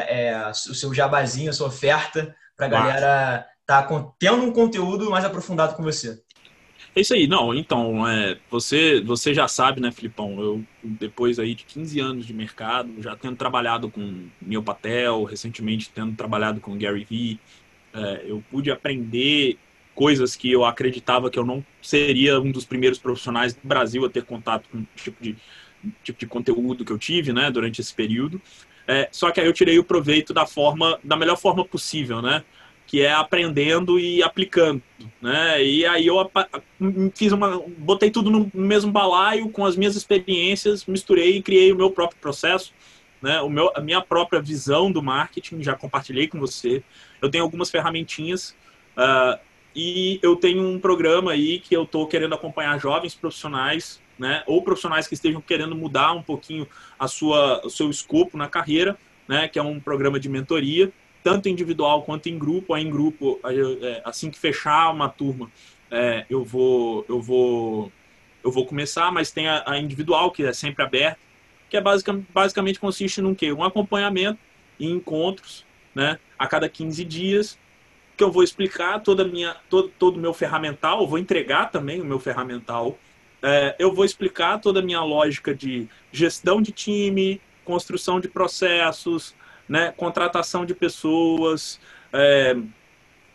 [0.08, 5.10] é, o seu jabazinho, a sua oferta, para a galera estar tá tendo um conteúdo
[5.10, 6.20] mais aprofundado com você.
[6.94, 11.54] É isso aí, não, então, é, você, você já sabe, né, Filipão, eu, depois aí
[11.54, 16.78] de 15 anos de mercado, já tendo trabalhado com Neil Patel, recentemente tendo trabalhado com
[16.78, 17.38] Gary Vee,
[17.92, 19.58] é, eu pude aprender
[19.94, 24.10] coisas que eu acreditava que eu não seria um dos primeiros profissionais do Brasil a
[24.10, 25.36] ter contato com o tipo de,
[26.02, 28.40] tipo de conteúdo que eu tive, né, durante esse período.
[28.88, 32.44] É, só que aí eu tirei o proveito da forma, da melhor forma possível, né?
[32.86, 34.80] que é aprendendo e aplicando,
[35.20, 35.62] né?
[35.62, 36.30] E aí eu
[37.14, 41.76] fiz uma, botei tudo no mesmo balaio com as minhas experiências, misturei e criei o
[41.76, 42.72] meu próprio processo,
[43.20, 43.40] né?
[43.40, 46.82] O meu, a minha própria visão do marketing, já compartilhei com você.
[47.20, 48.56] Eu tenho algumas ferramentinhas
[48.96, 49.38] uh,
[49.74, 54.42] e eu tenho um programa aí que eu estou querendo acompanhar jovens profissionais, né?
[54.46, 56.66] Ou profissionais que estejam querendo mudar um pouquinho
[56.98, 58.96] a sua, o seu escopo na carreira,
[59.28, 59.48] né?
[59.48, 60.92] Que é um programa de mentoria
[61.26, 62.72] tanto individual quanto em grupo.
[62.72, 65.50] Aí em grupo, é, assim que fechar uma turma,
[65.90, 67.92] é, eu vou eu vou
[68.44, 71.18] eu vou começar, mas tem a, a individual que é sempre aberta,
[71.68, 73.52] que é basicamente, basicamente consiste num quê?
[73.52, 74.38] Um acompanhamento
[74.78, 77.58] e encontros, né, a cada 15 dias,
[78.16, 82.00] que eu vou explicar toda minha todo todo o meu ferramental, eu vou entregar também
[82.00, 82.96] o meu ferramental.
[83.42, 89.34] É, eu vou explicar toda a minha lógica de gestão de time, construção de processos,
[89.68, 91.80] né, contratação de pessoas,
[92.12, 92.56] é,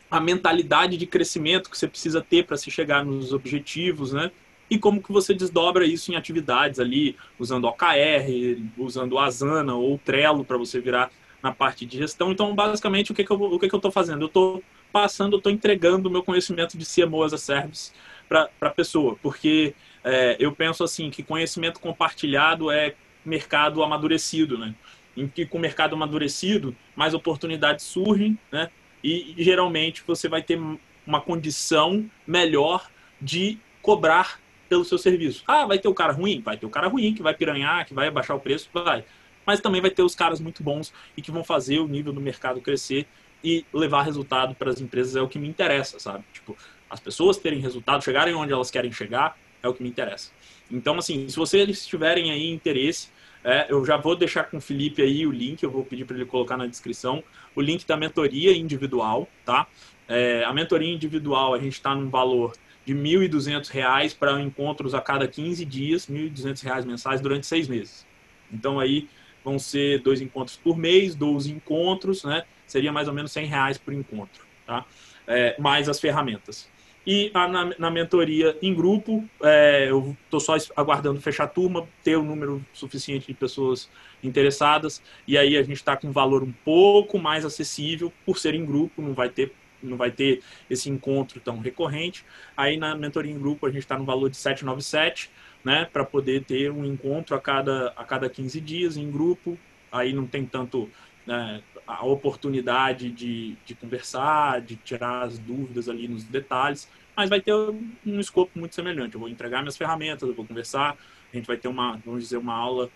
[0.09, 4.31] a mentalidade de crescimento que você precisa ter para se chegar nos objetivos, né?
[4.69, 10.45] E como que você desdobra isso em atividades ali, usando OKR, usando Asana ou Trello
[10.45, 11.11] para você virar
[11.43, 12.31] na parte de gestão.
[12.31, 14.21] Então, basicamente, o que, que eu estou fazendo?
[14.21, 17.91] Eu estou passando, eu estou entregando o meu conhecimento de CMO as a Service
[18.29, 19.73] para a pessoa, porque
[20.03, 24.73] é, eu penso assim que conhecimento compartilhado é mercado amadurecido, né?
[25.15, 28.69] em que com o mercado amadurecido, mais oportunidades surgem, né?
[29.03, 30.59] E geralmente você vai ter
[31.05, 32.89] uma condição melhor
[33.19, 34.39] de cobrar
[34.69, 35.43] pelo seu serviço.
[35.47, 36.39] Ah, vai ter o cara ruim?
[36.39, 39.03] Vai ter o cara ruim que vai piranhar, que vai abaixar o preço, vai.
[39.45, 42.21] Mas também vai ter os caras muito bons e que vão fazer o nível do
[42.21, 43.07] mercado crescer
[43.43, 46.23] e levar resultado para as empresas é o que me interessa, sabe?
[46.31, 46.55] Tipo,
[46.89, 50.31] as pessoas terem resultado, chegarem onde elas querem chegar, é o que me interessa.
[50.69, 53.09] Então, assim, se vocês tiverem aí interesse,
[53.43, 56.15] é, eu já vou deixar com o Felipe aí o link, eu vou pedir para
[56.15, 57.23] ele colocar na descrição,
[57.55, 59.67] o link da mentoria individual, tá?
[60.07, 62.53] É, a mentoria individual, a gente está num valor
[62.85, 68.05] de R$ 1.200 para encontros a cada 15 dias, R$ 1.200 mensais durante seis meses.
[68.51, 69.07] Então aí
[69.43, 72.43] vão ser dois encontros por mês, 12 encontros, né?
[72.67, 74.85] Seria mais ou menos R$ reais por encontro, tá?
[75.27, 76.69] É, mais as ferramentas.
[77.05, 81.87] E a, na, na, mentoria em grupo, é, eu estou só aguardando fechar a turma,
[82.03, 83.89] ter o um número suficiente de pessoas
[84.23, 88.53] interessadas, e aí a gente está com um valor um pouco mais acessível, por ser
[88.53, 89.51] em grupo, não vai ter
[89.83, 92.23] não vai ter esse encontro tão recorrente.
[92.55, 95.31] Aí na mentoria em grupo a gente está no valor de 797,
[95.63, 99.57] né, para poder ter um encontro a cada, a cada 15 dias em grupo.
[99.91, 100.87] Aí não tem tanto
[101.25, 101.61] né,
[101.95, 107.53] a oportunidade de, de conversar, de tirar as dúvidas ali nos detalhes, mas vai ter
[107.53, 109.15] um escopo muito semelhante.
[109.15, 110.97] Eu vou entregar minhas ferramentas, eu vou conversar,
[111.31, 112.89] a gente vai ter uma, vamos dizer, uma aula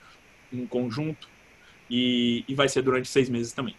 [0.51, 1.27] em conjunto
[1.89, 3.75] e, e vai ser durante seis meses também.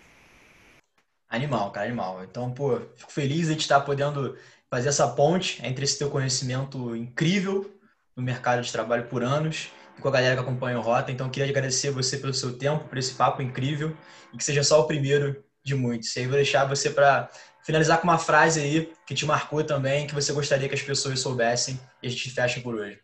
[1.28, 2.22] Animal, cara, animal.
[2.22, 4.36] Então, pô, fico feliz de estar podendo
[4.70, 7.70] fazer essa ponte entre esse teu conhecimento incrível
[8.14, 11.11] no mercado de trabalho por anos e com a galera que acompanha o Rota.
[11.11, 13.97] Então, queria agradecer você pelo seu tempo, por esse papo incrível
[14.32, 16.14] e que seja só o primeiro de muitos.
[16.14, 17.30] E aí vou deixar você para
[17.64, 21.18] finalizar com uma frase aí que te marcou também, que você gostaria que as pessoas
[21.18, 23.01] soubessem e a gente fecha por hoje.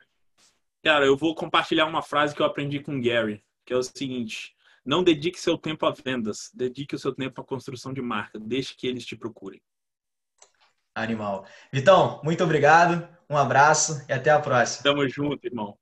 [0.84, 3.82] Cara, eu vou compartilhar uma frase que eu aprendi com o Gary, que é o
[3.82, 8.38] seguinte: não dedique seu tempo a vendas, dedique o seu tempo à construção de marca,
[8.38, 9.60] deixe que eles te procurem.
[10.94, 11.46] Animal.
[11.72, 14.82] Vitão, muito obrigado, um abraço e até a próxima.
[14.82, 15.78] Tamo junto, irmão.